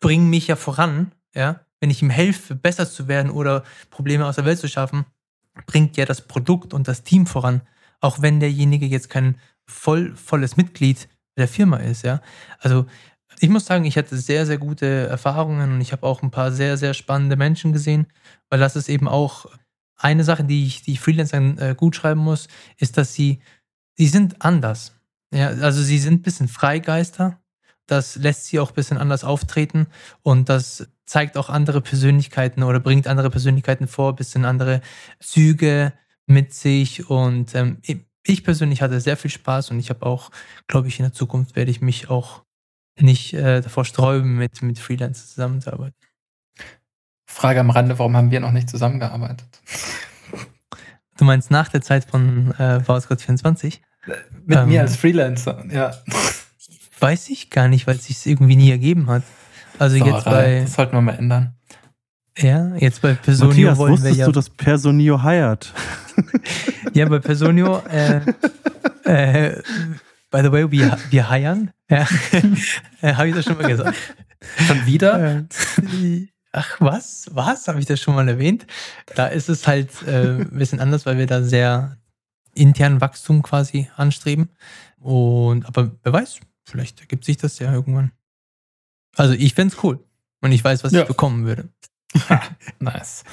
bringen 0.00 0.30
mich 0.30 0.48
ja 0.48 0.56
voran, 0.56 1.12
ja 1.32 1.60
wenn 1.80 1.90
ich 1.90 2.02
ihm 2.02 2.10
helfe, 2.10 2.54
besser 2.54 2.88
zu 2.88 3.08
werden 3.08 3.30
oder 3.30 3.64
Probleme 3.90 4.26
aus 4.26 4.36
der 4.36 4.44
Welt 4.44 4.58
zu 4.58 4.68
schaffen, 4.68 5.04
bringt 5.66 5.96
ja 5.96 6.04
das 6.04 6.22
Produkt 6.22 6.74
und 6.74 6.88
das 6.88 7.02
Team 7.02 7.26
voran, 7.26 7.62
auch 8.00 8.22
wenn 8.22 8.40
derjenige 8.40 8.86
jetzt 8.86 9.10
kein 9.10 9.36
voll, 9.66 10.14
volles 10.16 10.56
Mitglied 10.56 11.08
der 11.36 11.48
Firma 11.48 11.78
ist, 11.78 12.02
ja. 12.02 12.20
Also 12.60 12.86
ich 13.40 13.48
muss 13.48 13.66
sagen, 13.66 13.84
ich 13.84 13.96
hatte 13.96 14.16
sehr, 14.16 14.46
sehr 14.46 14.58
gute 14.58 15.06
Erfahrungen 15.06 15.72
und 15.72 15.80
ich 15.80 15.92
habe 15.92 16.06
auch 16.06 16.22
ein 16.22 16.30
paar 16.30 16.50
sehr, 16.50 16.76
sehr 16.76 16.94
spannende 16.94 17.36
Menschen 17.36 17.72
gesehen, 17.72 18.06
weil 18.50 18.58
das 18.58 18.74
ist 18.74 18.88
eben 18.88 19.06
auch 19.06 19.46
eine 19.96 20.24
Sache, 20.24 20.44
die 20.44 20.66
ich 20.66 20.82
die 20.82 20.96
Freelancern 20.96 21.58
äh, 21.58 21.74
gut 21.76 21.96
schreiben 21.96 22.20
muss, 22.20 22.48
ist, 22.76 22.96
dass 22.96 23.14
sie, 23.14 23.40
sie 23.96 24.06
sind 24.06 24.42
anders. 24.42 24.94
Ja, 25.32 25.48
also 25.48 25.82
sie 25.82 25.98
sind 25.98 26.20
ein 26.20 26.22
bisschen 26.22 26.48
Freigeister. 26.48 27.38
Das 27.88 28.16
lässt 28.16 28.44
sie 28.44 28.60
auch 28.60 28.70
ein 28.70 28.74
bisschen 28.74 28.98
anders 28.98 29.24
auftreten 29.24 29.86
und 30.22 30.48
das 30.48 30.88
zeigt 31.06 31.36
auch 31.36 31.48
andere 31.48 31.80
Persönlichkeiten 31.80 32.62
oder 32.62 32.80
bringt 32.80 33.06
andere 33.06 33.30
Persönlichkeiten 33.30 33.88
vor, 33.88 34.14
bisschen 34.14 34.44
andere 34.44 34.82
Züge 35.20 35.92
mit 36.26 36.52
sich. 36.52 37.08
Und 37.08 37.54
ähm, 37.54 37.78
ich 38.24 38.44
persönlich 38.44 38.82
hatte 38.82 39.00
sehr 39.00 39.16
viel 39.16 39.30
Spaß 39.30 39.70
und 39.70 39.78
ich 39.78 39.90
habe 39.90 40.04
auch, 40.04 40.30
glaube 40.66 40.88
ich, 40.88 40.98
in 40.98 41.04
der 41.04 41.14
Zukunft 41.14 41.56
werde 41.56 41.70
ich 41.70 41.80
mich 41.80 42.10
auch 42.10 42.44
nicht 43.00 43.32
äh, 43.32 43.62
davor 43.62 43.84
sträuben, 43.84 44.36
mit, 44.36 44.60
mit 44.62 44.78
Freelancern 44.78 45.26
zusammenzuarbeiten. 45.26 45.96
Frage 47.26 47.60
am 47.60 47.70
Rande, 47.70 47.98
warum 47.98 48.16
haben 48.16 48.30
wir 48.30 48.40
noch 48.40 48.52
nicht 48.52 48.68
zusammengearbeitet? 48.68 49.46
Du 51.16 51.24
meinst 51.24 51.50
nach 51.50 51.68
der 51.68 51.80
Zeit 51.80 52.04
von 52.04 52.52
äh, 52.58 52.80
VSCode 52.80 53.20
24? 53.20 53.82
Mit 54.44 54.56
ähm, 54.56 54.68
mir 54.68 54.82
als 54.82 54.96
Freelancer, 54.96 55.64
ja. 55.70 55.92
Weiß 57.00 57.28
ich 57.28 57.50
gar 57.50 57.68
nicht, 57.68 57.86
weil 57.86 57.96
es 57.96 58.04
sich 58.04 58.26
irgendwie 58.26 58.56
nie 58.56 58.70
ergeben 58.70 59.08
hat. 59.08 59.22
Also 59.78 59.96
Sauerei. 59.98 60.14
jetzt 60.14 60.24
bei. 60.24 60.60
Das 60.62 60.74
sollten 60.74 60.92
wir 60.94 61.00
mal 61.00 61.12
ändern. 61.12 61.54
Ja, 62.36 62.74
jetzt 62.76 63.02
bei 63.02 63.14
Personio 63.14 63.48
Matthias, 63.48 63.78
wollen 63.78 64.02
wir 64.02 64.12
ja. 64.12 64.26
du, 64.26 64.32
dass 64.32 64.48
Personio 64.48 65.22
heiert? 65.22 65.72
ja, 66.94 67.08
bei 67.08 67.18
Personio, 67.18 67.82
äh, 67.90 68.20
äh, 69.04 69.60
by 70.30 70.42
the 70.42 70.52
way, 70.52 70.70
wir, 70.70 70.96
wir 71.10 71.28
heiern. 71.28 71.72
Ja. 71.90 72.06
äh, 73.02 73.14
Habe 73.14 73.28
ich 73.28 73.34
das 73.34 73.44
schon 73.44 73.58
mal 73.58 73.66
gesagt? 73.66 73.96
Schon 74.68 74.86
wieder? 74.86 75.38
Äh, 75.38 76.28
ach, 76.52 76.76
was? 76.80 77.26
Was? 77.32 77.66
Habe 77.66 77.80
ich 77.80 77.86
das 77.86 78.00
schon 78.00 78.14
mal 78.14 78.28
erwähnt? 78.28 78.66
Da 79.16 79.26
ist 79.26 79.48
es 79.48 79.66
halt 79.66 79.90
äh, 80.06 80.40
ein 80.40 80.50
bisschen 80.52 80.78
anders, 80.78 81.06
weil 81.06 81.18
wir 81.18 81.26
da 81.26 81.42
sehr 81.42 81.96
internen 82.54 83.00
Wachstum 83.00 83.42
quasi 83.42 83.88
anstreben. 83.96 84.50
Und 85.00 85.66
aber 85.66 85.90
wer 86.04 86.12
weiß, 86.12 86.38
vielleicht 86.68 87.00
ergibt 87.00 87.24
sich 87.24 87.36
das 87.36 87.58
ja 87.58 87.72
irgendwann. 87.72 88.12
Also 89.16 89.34
ich 89.34 89.54
fände 89.54 89.74
es 89.74 89.82
cool. 89.82 90.04
Und 90.40 90.52
ich 90.52 90.62
weiß, 90.62 90.84
was 90.84 90.92
ja. 90.92 91.02
ich 91.02 91.08
bekommen 91.08 91.44
würde. 91.44 91.68
nice. 92.78 93.24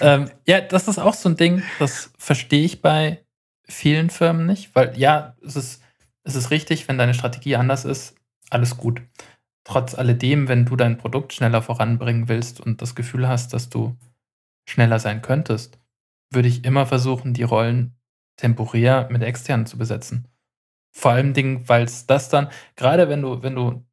ähm, 0.00 0.30
ja, 0.46 0.60
das 0.60 0.88
ist 0.88 0.98
auch 0.98 1.14
so 1.14 1.28
ein 1.28 1.36
Ding, 1.36 1.62
das 1.78 2.12
verstehe 2.18 2.64
ich 2.64 2.82
bei 2.82 3.24
vielen 3.64 4.10
Firmen 4.10 4.46
nicht, 4.46 4.74
weil 4.74 4.98
ja, 4.98 5.36
es 5.44 5.56
ist, 5.56 5.82
es 6.24 6.34
ist 6.34 6.50
richtig, 6.50 6.88
wenn 6.88 6.98
deine 6.98 7.14
Strategie 7.14 7.56
anders 7.56 7.84
ist, 7.84 8.16
alles 8.50 8.76
gut. 8.76 9.02
Trotz 9.64 9.94
alledem, 9.94 10.48
wenn 10.48 10.64
du 10.64 10.76
dein 10.76 10.98
Produkt 10.98 11.32
schneller 11.32 11.62
voranbringen 11.62 12.28
willst 12.28 12.60
und 12.60 12.80
das 12.80 12.94
Gefühl 12.94 13.28
hast, 13.28 13.52
dass 13.52 13.68
du 13.68 13.96
schneller 14.68 14.98
sein 14.98 15.22
könntest, 15.22 15.78
würde 16.30 16.48
ich 16.48 16.64
immer 16.64 16.86
versuchen, 16.86 17.34
die 17.34 17.42
Rollen 17.42 17.94
temporär 18.36 19.08
mit 19.10 19.22
externen 19.22 19.66
zu 19.66 19.78
besetzen. 19.78 20.28
Vor 20.98 21.12
allem 21.12 21.32
Dingen, 21.32 21.68
weil 21.68 21.84
es 21.84 22.06
das 22.06 22.28
dann, 22.28 22.48
gerade 22.74 23.08
wenn 23.08 23.22
du, 23.22 23.40
wenn 23.40 23.54
du 23.54 23.84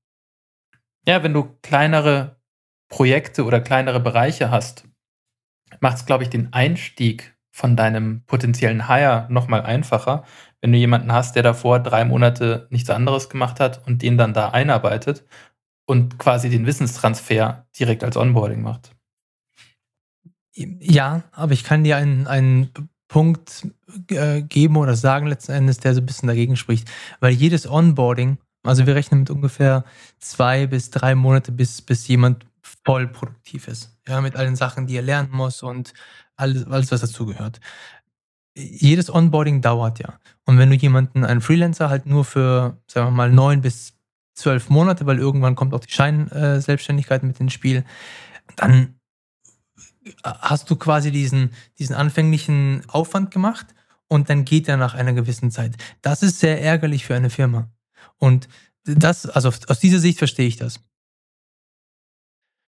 ja, 1.07 1.21
wenn 1.21 1.33
du 1.33 1.55
kleinere 1.61 2.41
Projekte 2.89 3.43
oder 3.45 3.61
kleinere 3.61 3.99
Bereiche 3.99 4.49
hast, 4.49 4.87
macht 5.81 5.97
es, 5.97 6.05
glaube 6.07 6.23
ich, 6.23 6.31
den 6.31 6.51
Einstieg 6.51 7.37
von 7.51 7.75
deinem 7.75 8.23
potenziellen 8.25 8.87
Hire 8.87 9.27
nochmal 9.29 9.61
einfacher, 9.61 10.23
wenn 10.61 10.71
du 10.71 10.79
jemanden 10.79 11.11
hast, 11.11 11.35
der 11.35 11.43
davor 11.43 11.79
drei 11.79 12.05
Monate 12.05 12.67
nichts 12.71 12.89
anderes 12.89 13.29
gemacht 13.29 13.59
hat 13.59 13.85
und 13.85 14.01
den 14.01 14.17
dann 14.17 14.33
da 14.33 14.49
einarbeitet 14.49 15.27
und 15.87 16.17
quasi 16.17 16.49
den 16.49 16.65
Wissenstransfer 16.65 17.67
direkt 17.77 18.03
als 18.03 18.17
Onboarding 18.17 18.63
macht. 18.63 18.95
Ja, 20.55 21.21
aber 21.33 21.51
ich 21.51 21.63
kann 21.63 21.83
dir 21.83 21.97
einen, 21.97 22.25
einen 22.25 22.71
Punkt 23.07 23.67
äh, 24.09 24.41
geben 24.41 24.77
oder 24.77 24.95
sagen 24.95 25.27
letzten 25.27 25.51
Endes, 25.51 25.77
der 25.77 25.93
so 25.93 26.01
ein 26.01 26.05
bisschen 26.05 26.27
dagegen 26.27 26.55
spricht, 26.55 26.89
weil 27.19 27.33
jedes 27.33 27.69
Onboarding 27.69 28.37
also 28.65 28.87
wir 28.87 28.95
rechnen 28.95 29.21
mit 29.21 29.29
ungefähr 29.29 29.85
zwei 30.19 30.67
bis 30.67 30.89
drei 30.89 31.15
Monate, 31.15 31.51
bis, 31.51 31.81
bis 31.81 32.07
jemand 32.07 32.45
voll 32.83 33.07
produktiv 33.07 33.67
ist. 33.67 33.95
Ja, 34.07 34.21
mit 34.21 34.35
allen 34.35 34.55
Sachen, 34.55 34.87
die 34.87 34.95
er 34.95 35.01
lernen 35.01 35.29
muss 35.31 35.63
und 35.63 35.93
alles, 36.35 36.65
alles 36.65 36.91
was 36.91 37.01
dazugehört. 37.01 37.59
Jedes 38.57 39.13
Onboarding 39.13 39.61
dauert 39.61 39.99
ja. 39.99 40.19
Und 40.45 40.57
wenn 40.57 40.69
du 40.69 40.75
jemanden, 40.75 41.25
einen 41.25 41.41
Freelancer 41.41 41.89
halt 41.89 42.05
nur 42.05 42.25
für, 42.25 42.77
sagen 42.87 43.07
wir 43.07 43.11
mal, 43.11 43.31
neun 43.31 43.61
bis 43.61 43.93
zwölf 44.33 44.69
Monate, 44.69 45.05
weil 45.05 45.19
irgendwann 45.19 45.55
kommt 45.55 45.73
auch 45.73 45.79
die 45.79 45.91
Scheinselbstständigkeit 45.91 47.23
mit 47.23 47.39
ins 47.39 47.53
Spiel, 47.53 47.85
dann 48.55 48.95
hast 50.23 50.69
du 50.69 50.75
quasi 50.75 51.11
diesen, 51.11 51.51
diesen 51.79 51.95
anfänglichen 51.95 52.83
Aufwand 52.87 53.31
gemacht 53.31 53.67
und 54.07 54.29
dann 54.29 54.45
geht 54.45 54.67
er 54.67 54.77
nach 54.77 54.93
einer 54.93 55.13
gewissen 55.13 55.51
Zeit. 55.51 55.75
Das 56.01 56.23
ist 56.23 56.39
sehr 56.39 56.61
ärgerlich 56.61 57.05
für 57.05 57.15
eine 57.15 57.29
Firma. 57.29 57.69
Und 58.17 58.47
das, 58.83 59.25
also 59.25 59.49
aus 59.49 59.79
dieser 59.79 59.99
Sicht 59.99 60.19
verstehe 60.19 60.47
ich 60.47 60.57
das. 60.57 60.79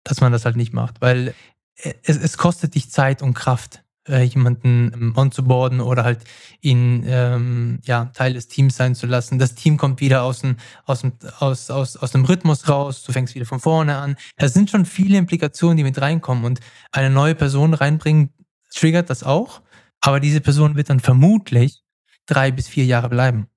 Dass 0.03 0.19
man 0.19 0.31
das 0.31 0.45
halt 0.45 0.57
nicht 0.57 0.73
macht, 0.73 0.99
weil 1.01 1.33
es, 1.75 2.17
es 2.17 2.37
kostet 2.37 2.75
dich 2.75 2.89
Zeit 2.91 3.21
und 3.21 3.33
Kraft, 3.33 3.83
äh, 4.07 4.23
jemanden 4.23 4.91
ähm, 4.93 5.13
onzuboarden 5.15 5.81
oder 5.81 6.03
halt 6.03 6.23
ihn 6.61 7.03
ähm, 7.07 7.79
ja, 7.83 8.05
Teil 8.13 8.33
des 8.33 8.47
Teams 8.47 8.75
sein 8.75 8.95
zu 8.95 9.07
lassen. 9.07 9.39
Das 9.39 9.55
Team 9.55 9.77
kommt 9.77 10.01
wieder 10.01 10.23
aus 10.23 10.39
dem, 10.39 10.57
aus, 10.85 11.01
dem, 11.01 11.13
aus, 11.39 11.69
aus, 11.69 11.97
aus 11.97 12.11
dem 12.11 12.25
Rhythmus 12.25 12.67
raus, 12.67 13.03
du 13.03 13.11
fängst 13.11 13.35
wieder 13.35 13.45
von 13.45 13.59
vorne 13.59 13.97
an. 13.97 14.15
Es 14.37 14.53
sind 14.53 14.69
schon 14.69 14.85
viele 14.85 15.17
Implikationen, 15.17 15.77
die 15.77 15.83
mit 15.83 15.99
reinkommen 16.01 16.45
und 16.45 16.59
eine 16.91 17.09
neue 17.09 17.35
Person 17.35 17.73
reinbringen, 17.73 18.29
triggert 18.73 19.09
das 19.09 19.23
auch, 19.23 19.61
aber 19.99 20.19
diese 20.19 20.41
Person 20.41 20.75
wird 20.75 20.89
dann 20.89 20.99
vermutlich 20.99 21.83
drei 22.25 22.51
bis 22.51 22.67
vier 22.67 22.85
Jahre 22.85 23.09
bleiben. 23.09 23.47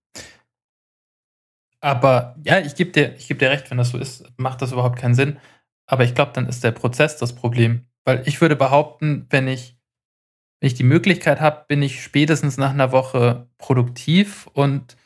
Aber 1.81 2.35
ja, 2.45 2.61
ich 2.61 2.75
gebe 2.75 2.93
dir, 2.93 3.11
geb 3.11 3.39
dir 3.39 3.51
recht, 3.51 3.71
wenn 3.71 3.77
das 3.77 3.91
so 3.91 3.99
ist, 3.99 4.25
macht 4.39 4.63
das 4.63 4.73
überhaupt 4.73 4.99
keinen 4.99 5.15
Sinn. 5.15 5.39
Aber 5.87 6.05
ich 6.05 6.15
glaube, 6.15 6.33
dann 6.33 6.49
ist 6.49 6.65
der 6.65 6.71
Prozess 6.71 7.19
das 7.19 7.35
Problem. 7.35 7.87
Weil 8.07 8.23
ich 8.27 8.41
würde 8.41 8.57
behaupten, 8.57 9.27
wenn 9.29 9.49
ich, 9.49 9.79
wenn 10.65 10.69
ich 10.69 10.75
die 10.75 10.83
Möglichkeit 10.83 11.43
habe, 11.43 11.67
bin 11.69 11.83
ich 11.83 12.03
spätestens 12.03 12.57
nach 12.57 12.71
einer 12.71 12.91
Woche 12.91 13.51
produktiv 13.59 14.49
und 14.55 14.97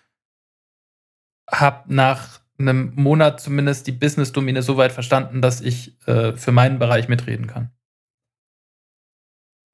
habe 1.51 1.92
nach 1.92 2.40
einem 2.59 2.92
Monat 2.94 3.40
zumindest 3.40 3.88
die 3.88 3.92
Business-Domäne 3.92 4.62
so 4.62 4.77
weit 4.77 4.92
verstanden, 4.92 5.42
dass 5.42 5.61
ich 5.61 6.01
äh, 6.07 6.37
für 6.37 6.53
meinen 6.53 6.79
Bereich 6.79 7.09
mitreden 7.09 7.49
kann. 7.49 7.73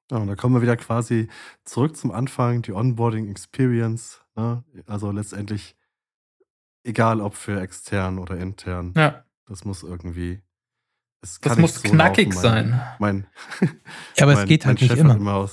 Ja, 0.09 0.17
und 0.17 0.25
da 0.27 0.35
kommen 0.35 0.55
wir 0.55 0.63
wieder 0.63 0.75
quasi 0.75 1.27
zurück 1.65 1.95
zum 1.95 2.09
Anfang, 2.09 2.63
die 2.63 2.73
Onboarding 2.73 3.29
Experience. 3.29 4.25
Ne? 4.35 4.63
Also 4.87 5.11
letztendlich 5.11 5.75
Egal 6.83 7.19
ob 7.19 7.35
für 7.35 7.59
extern 7.59 8.19
oder 8.19 8.37
intern. 8.37 8.93
Ja. 8.95 9.25
Das 9.47 9.65
muss 9.65 9.81
irgendwie. 9.81 10.41
Das, 11.21 11.39
das 11.39 11.57
muss 11.57 11.81
so 11.81 11.89
knackig 11.89 12.27
laufen, 12.27 12.41
sein. 12.41 12.81
Mein, 12.99 13.27
ja, 14.15 14.23
aber 14.23 14.33
mein, 14.33 14.43
es 14.43 14.47
geht 14.47 14.65
halt 14.67 14.79
nicht 14.81 14.95
immer. 14.95 15.15
immer 15.15 15.49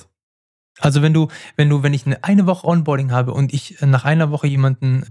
also 0.82 1.00
wenn 1.00 1.14
du, 1.14 1.28
wenn 1.56 1.68
du, 1.68 1.84
wenn 1.84 1.94
ich 1.94 2.04
eine, 2.22 2.46
Woche 2.46 2.66
Onboarding 2.66 3.12
habe 3.12 3.32
und 3.32 3.54
ich 3.54 3.80
nach 3.80 4.04
einer 4.04 4.32
Woche 4.32 4.48
jemanden 4.48 5.06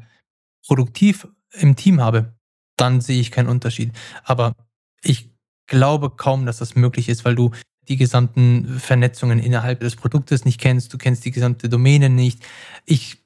produktiv 0.67 1.29
im 1.53 1.77
Team 1.77 2.01
habe, 2.01 2.33
dann 2.75 2.99
sehe 2.99 3.21
ich 3.21 3.31
keinen 3.31 3.47
Unterschied. 3.47 3.93
Aber 4.25 4.53
ich 5.01 5.31
glaube 5.67 6.09
kaum, 6.09 6.45
dass 6.45 6.57
das 6.57 6.75
möglich 6.75 7.07
ist, 7.07 7.23
weil 7.23 7.35
du 7.35 7.51
die 7.87 7.95
gesamten 7.95 8.79
Vernetzungen 8.79 9.39
innerhalb 9.39 9.79
des 9.79 9.95
Produktes 9.95 10.43
nicht 10.43 10.59
kennst, 10.59 10.93
du 10.93 10.97
kennst 10.97 11.23
die 11.23 11.31
gesamte 11.31 11.69
Domäne 11.69 12.09
nicht. 12.09 12.43
Ich, 12.85 13.23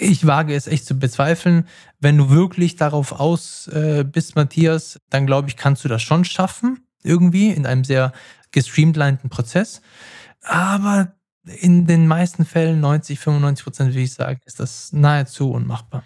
ich 0.00 0.26
wage 0.26 0.54
es 0.54 0.66
echt 0.68 0.86
zu 0.86 0.98
bezweifeln. 0.98 1.68
Wenn 2.00 2.16
du 2.16 2.30
wirklich 2.30 2.76
darauf 2.76 3.12
aus 3.12 3.68
äh, 3.68 4.02
bist, 4.02 4.34
Matthias, 4.34 4.98
dann 5.10 5.26
glaube 5.26 5.50
ich, 5.50 5.58
kannst 5.58 5.84
du 5.84 5.88
das 5.88 6.00
schon 6.00 6.24
schaffen, 6.24 6.86
irgendwie 7.02 7.50
in 7.50 7.66
einem 7.66 7.84
sehr 7.84 8.12
gestreamlinten 8.50 9.28
Prozess. 9.28 9.82
Aber 10.42 11.12
in 11.46 11.86
den 11.86 12.06
meisten 12.06 12.44
Fällen, 12.44 12.80
90, 12.80 13.18
95 13.18 13.64
Prozent, 13.64 13.94
wie 13.94 14.02
ich 14.02 14.12
sage, 14.12 14.40
ist 14.44 14.60
das 14.60 14.92
nahezu 14.92 15.50
unmachbar. 15.50 16.04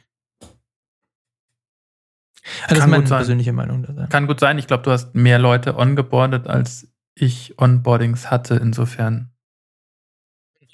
Also 2.62 2.74
das 2.76 2.78
ist 2.84 2.90
meine 2.90 3.04
persönliche 3.04 3.52
Meinung. 3.52 4.08
Kann 4.08 4.26
gut 4.26 4.40
sein. 4.40 4.58
Ich 4.58 4.66
glaube, 4.66 4.82
du 4.82 4.90
hast 4.90 5.14
mehr 5.14 5.38
Leute 5.38 5.76
ongeboardet, 5.76 6.46
als 6.46 6.88
ich 7.14 7.58
Onboardings 7.58 8.30
hatte. 8.30 8.56
Insofern. 8.56 9.30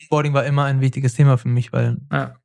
Onboarding 0.02 0.34
war 0.34 0.44
immer 0.44 0.64
ein 0.64 0.80
wichtiges 0.80 1.14
Thema 1.14 1.38
für 1.38 1.48
mich, 1.48 1.72
weil 1.72 1.98
ja. 2.12 2.36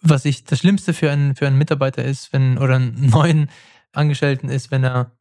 was 0.00 0.24
ich 0.24 0.44
das 0.44 0.60
Schlimmste 0.60 0.94
für 0.94 1.10
einen, 1.10 1.36
für 1.36 1.46
einen 1.46 1.58
Mitarbeiter 1.58 2.04
ist, 2.04 2.32
wenn 2.32 2.58
oder 2.58 2.76
einen 2.76 3.06
neuen 3.10 3.50
Angestellten 3.92 4.48
ist, 4.48 4.70
wenn 4.70 4.84
er 4.84 5.12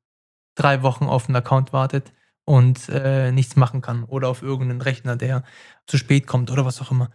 drei 0.55 0.81
Wochen 0.83 1.05
auf 1.05 1.27
einen 1.27 1.35
Account 1.35 1.73
wartet 1.73 2.11
und 2.47 2.89
äh, 2.89 3.31
nichts 3.31 3.55
machen 3.55 3.81
kann 3.81 4.03
oder 4.05 4.29
auf 4.29 4.41
irgendeinen 4.41 4.81
Rechner, 4.81 5.15
der 5.15 5.43
zu 5.85 5.97
spät 5.97 6.25
kommt 6.25 6.49
oder 6.49 6.65
was 6.65 6.81
auch 6.81 6.91
immer. 6.91 7.11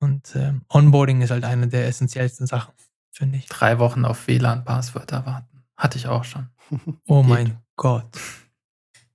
Und 0.00 0.34
äh, 0.34 0.52
Onboarding 0.68 1.22
ist 1.22 1.30
halt 1.30 1.44
eine 1.44 1.68
der 1.68 1.86
essentiellsten 1.86 2.46
Sachen 2.46 2.72
finde 3.16 3.38
ich. 3.38 3.46
Drei 3.46 3.78
Wochen 3.78 4.04
auf 4.04 4.26
WLAN-Passwörter 4.26 5.24
warten. 5.26 5.64
Hatte 5.76 5.98
ich 5.98 6.06
auch 6.06 6.24
schon. 6.24 6.48
oh 7.06 7.22
mein 7.22 7.58
Gott. 7.76 8.06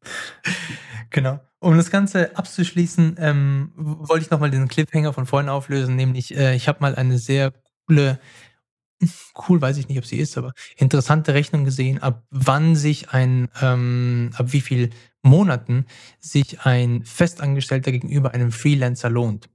genau. 1.09 1.39
Um 1.59 1.77
das 1.77 1.91
Ganze 1.91 2.35
abzuschließen, 2.35 3.17
ähm, 3.19 3.71
wollte 3.75 4.25
ich 4.25 4.31
nochmal 4.31 4.49
den 4.49 4.67
Cliffhanger 4.67 5.13
von 5.13 5.27
vorhin 5.27 5.49
auflösen, 5.49 5.95
nämlich 5.95 6.35
äh, 6.35 6.55
ich 6.55 6.67
habe 6.67 6.79
mal 6.81 6.95
eine 6.95 7.19
sehr 7.19 7.53
coole, 7.85 8.19
cool 9.47 9.61
weiß 9.61 9.77
ich 9.77 9.87
nicht, 9.87 9.99
ob 9.99 10.05
sie 10.05 10.17
ist, 10.17 10.39
aber 10.39 10.53
interessante 10.75 11.35
Rechnung 11.35 11.63
gesehen, 11.63 12.01
ab 12.01 12.23
wann 12.31 12.75
sich 12.75 13.11
ein, 13.11 13.49
ähm, 13.61 14.31
ab 14.33 14.47
wie 14.49 14.61
viel 14.61 14.89
Monaten 15.23 15.85
sich 16.19 16.61
ein 16.61 17.03
Festangestellter 17.05 17.91
gegenüber 17.91 18.33
einem 18.33 18.51
Freelancer 18.51 19.09
lohnt. 19.09 19.49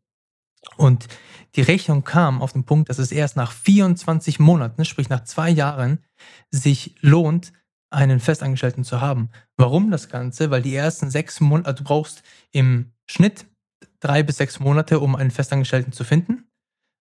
Und 0.76 1.06
die 1.54 1.62
Rechnung 1.62 2.04
kam 2.04 2.42
auf 2.42 2.52
den 2.52 2.64
Punkt, 2.64 2.90
dass 2.90 2.98
es 2.98 3.12
erst 3.12 3.36
nach 3.36 3.52
24 3.52 4.38
Monaten, 4.40 4.84
sprich 4.84 5.08
nach 5.08 5.24
zwei 5.24 5.50
Jahren, 5.50 6.04
sich 6.50 6.94
lohnt, 7.00 7.52
einen 7.90 8.20
Festangestellten 8.20 8.84
zu 8.84 9.00
haben. 9.00 9.30
Warum 9.56 9.90
das 9.90 10.08
Ganze? 10.08 10.50
Weil 10.50 10.62
die 10.62 10.74
ersten 10.74 11.08
sechs 11.10 11.40
Monate, 11.40 11.68
also 11.68 11.78
du 11.78 11.84
brauchst 11.84 12.22
im 12.50 12.92
Schnitt 13.08 13.46
drei 14.00 14.22
bis 14.22 14.36
sechs 14.36 14.60
Monate, 14.60 15.00
um 15.00 15.14
einen 15.14 15.30
Festangestellten 15.30 15.92
zu 15.92 16.04
finden. 16.04 16.48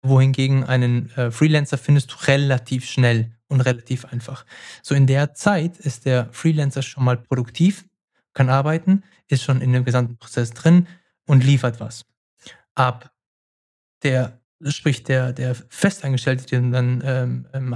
Wohingegen 0.03 0.63
einen 0.63 1.11
äh, 1.11 1.29
Freelancer 1.29 1.77
findest 1.77 2.11
du 2.11 2.15
relativ 2.27 2.89
schnell 2.89 3.31
und 3.47 3.61
relativ 3.61 4.05
einfach. 4.05 4.45
So 4.81 4.95
in 4.95 5.05
der 5.05 5.35
Zeit 5.35 5.77
ist 5.77 6.05
der 6.05 6.29
Freelancer 6.31 6.81
schon 6.81 7.03
mal 7.03 7.17
produktiv, 7.17 7.85
kann 8.33 8.49
arbeiten, 8.49 9.03
ist 9.27 9.43
schon 9.43 9.61
in 9.61 9.73
dem 9.73 9.85
gesamten 9.85 10.17
Prozess 10.17 10.51
drin 10.51 10.87
und 11.25 11.43
liefert 11.43 11.79
was. 11.79 12.05
Ab 12.75 13.11
der, 14.03 14.39
sprich 14.65 15.03
der, 15.03 15.33
der 15.33 15.55
Festangestellte, 15.69 16.45
den 16.45 16.71
du 16.71 16.71
dann 16.71 17.03
ähm, 17.05 17.47
ähm, 17.53 17.75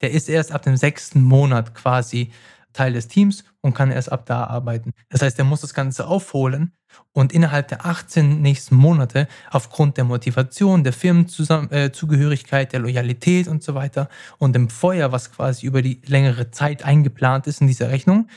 der 0.00 0.10
ist 0.10 0.28
erst 0.28 0.52
ab 0.52 0.62
dem 0.62 0.76
sechsten 0.76 1.22
Monat 1.22 1.74
quasi 1.74 2.32
Teil 2.72 2.92
des 2.94 3.08
Teams 3.08 3.44
und 3.60 3.74
kann 3.74 3.90
erst 3.90 4.10
ab 4.10 4.26
da 4.26 4.44
arbeiten. 4.44 4.92
Das 5.10 5.22
heißt, 5.22 5.38
er 5.38 5.44
muss 5.44 5.60
das 5.60 5.74
Ganze 5.74 6.06
aufholen 6.06 6.72
und 7.12 7.32
innerhalb 7.32 7.68
der 7.68 7.86
18 7.86 8.40
nächsten 8.40 8.76
Monate 8.76 9.28
aufgrund 9.50 9.96
der 9.96 10.04
Motivation, 10.04 10.84
der 10.84 10.92
Firmenzugehörigkeit, 10.92 12.68
äh, 12.68 12.70
der 12.72 12.80
Loyalität 12.80 13.48
und 13.48 13.62
so 13.62 13.74
weiter 13.74 14.08
und 14.38 14.54
dem 14.54 14.68
Feuer, 14.68 15.12
was 15.12 15.32
quasi 15.32 15.66
über 15.66 15.82
die 15.82 16.00
längere 16.06 16.50
Zeit 16.50 16.84
eingeplant 16.84 17.46
ist 17.46 17.60
in 17.60 17.66
dieser 17.66 17.90
Rechnung, 17.90 18.28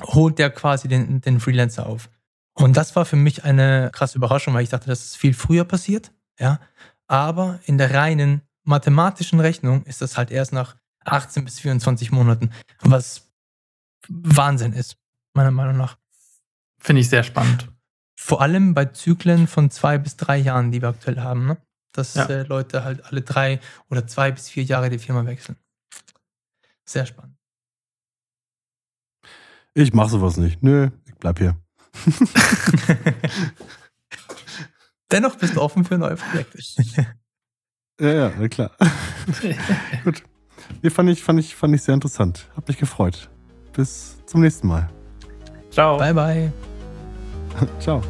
holt 0.00 0.38
er 0.40 0.50
quasi 0.50 0.88
den, 0.88 1.20
den 1.20 1.40
Freelancer 1.40 1.86
auf. 1.86 2.10
Und 2.54 2.76
das 2.76 2.94
war 2.96 3.04
für 3.04 3.16
mich 3.16 3.44
eine 3.44 3.90
krasse 3.92 4.18
Überraschung, 4.18 4.54
weil 4.54 4.62
ich 4.62 4.68
dachte, 4.68 4.86
das 4.86 5.04
ist 5.04 5.16
viel 5.16 5.34
früher 5.34 5.64
passiert. 5.64 6.12
Ja? 6.38 6.60
Aber 7.06 7.60
in 7.64 7.78
der 7.78 7.94
reinen 7.94 8.42
mathematischen 8.64 9.40
Rechnung 9.40 9.84
ist 9.84 10.02
das 10.02 10.16
halt 10.16 10.30
erst 10.30 10.52
nach 10.52 10.76
18 11.04 11.44
bis 11.44 11.60
24 11.60 12.12
Monaten, 12.12 12.50
was 12.80 13.30
Wahnsinn 14.08 14.72
ist, 14.72 14.96
meiner 15.34 15.50
Meinung 15.50 15.76
nach. 15.76 15.96
Finde 16.78 17.00
ich 17.00 17.08
sehr 17.08 17.22
spannend. 17.22 17.68
Vor 18.16 18.42
allem 18.42 18.74
bei 18.74 18.86
Zyklen 18.86 19.46
von 19.46 19.70
zwei 19.70 19.96
bis 19.98 20.16
drei 20.16 20.36
Jahren, 20.36 20.70
die 20.70 20.82
wir 20.82 20.90
aktuell 20.90 21.20
haben, 21.20 21.46
ne? 21.46 21.56
dass 21.92 22.14
ja. 22.14 22.26
äh, 22.26 22.42
Leute 22.42 22.84
halt 22.84 23.04
alle 23.04 23.22
drei 23.22 23.60
oder 23.88 24.06
zwei 24.06 24.30
bis 24.30 24.48
vier 24.48 24.62
Jahre 24.62 24.90
die 24.90 24.98
Firma 24.98 25.24
wechseln. 25.24 25.56
Sehr 26.84 27.06
spannend. 27.06 27.39
Ich 29.74 29.92
mache 29.92 30.10
sowas 30.10 30.36
nicht. 30.36 30.62
Nö, 30.62 30.90
ich 31.06 31.14
bleib 31.14 31.38
hier. 31.38 31.56
Dennoch 35.10 35.36
bist 35.36 35.56
du 35.56 35.60
offen 35.60 35.84
für 35.84 35.98
neue 35.98 36.16
Projekte. 36.16 36.58
ja, 38.00 38.30
ja, 38.30 38.48
klar. 38.48 38.70
Gut. 40.04 40.22
Nee, 40.82 40.90
fand 40.90 41.10
ich, 41.10 41.22
fand, 41.22 41.40
ich, 41.40 41.56
fand 41.56 41.74
ich 41.74 41.82
sehr 41.82 41.94
interessant. 41.94 42.48
Hab 42.56 42.68
mich 42.68 42.78
gefreut. 42.78 43.28
Bis 43.72 44.18
zum 44.26 44.40
nächsten 44.40 44.68
Mal. 44.68 44.88
Ciao. 45.70 45.98
Bye, 45.98 46.14
bye. 46.14 46.52
Ciao. 47.80 48.02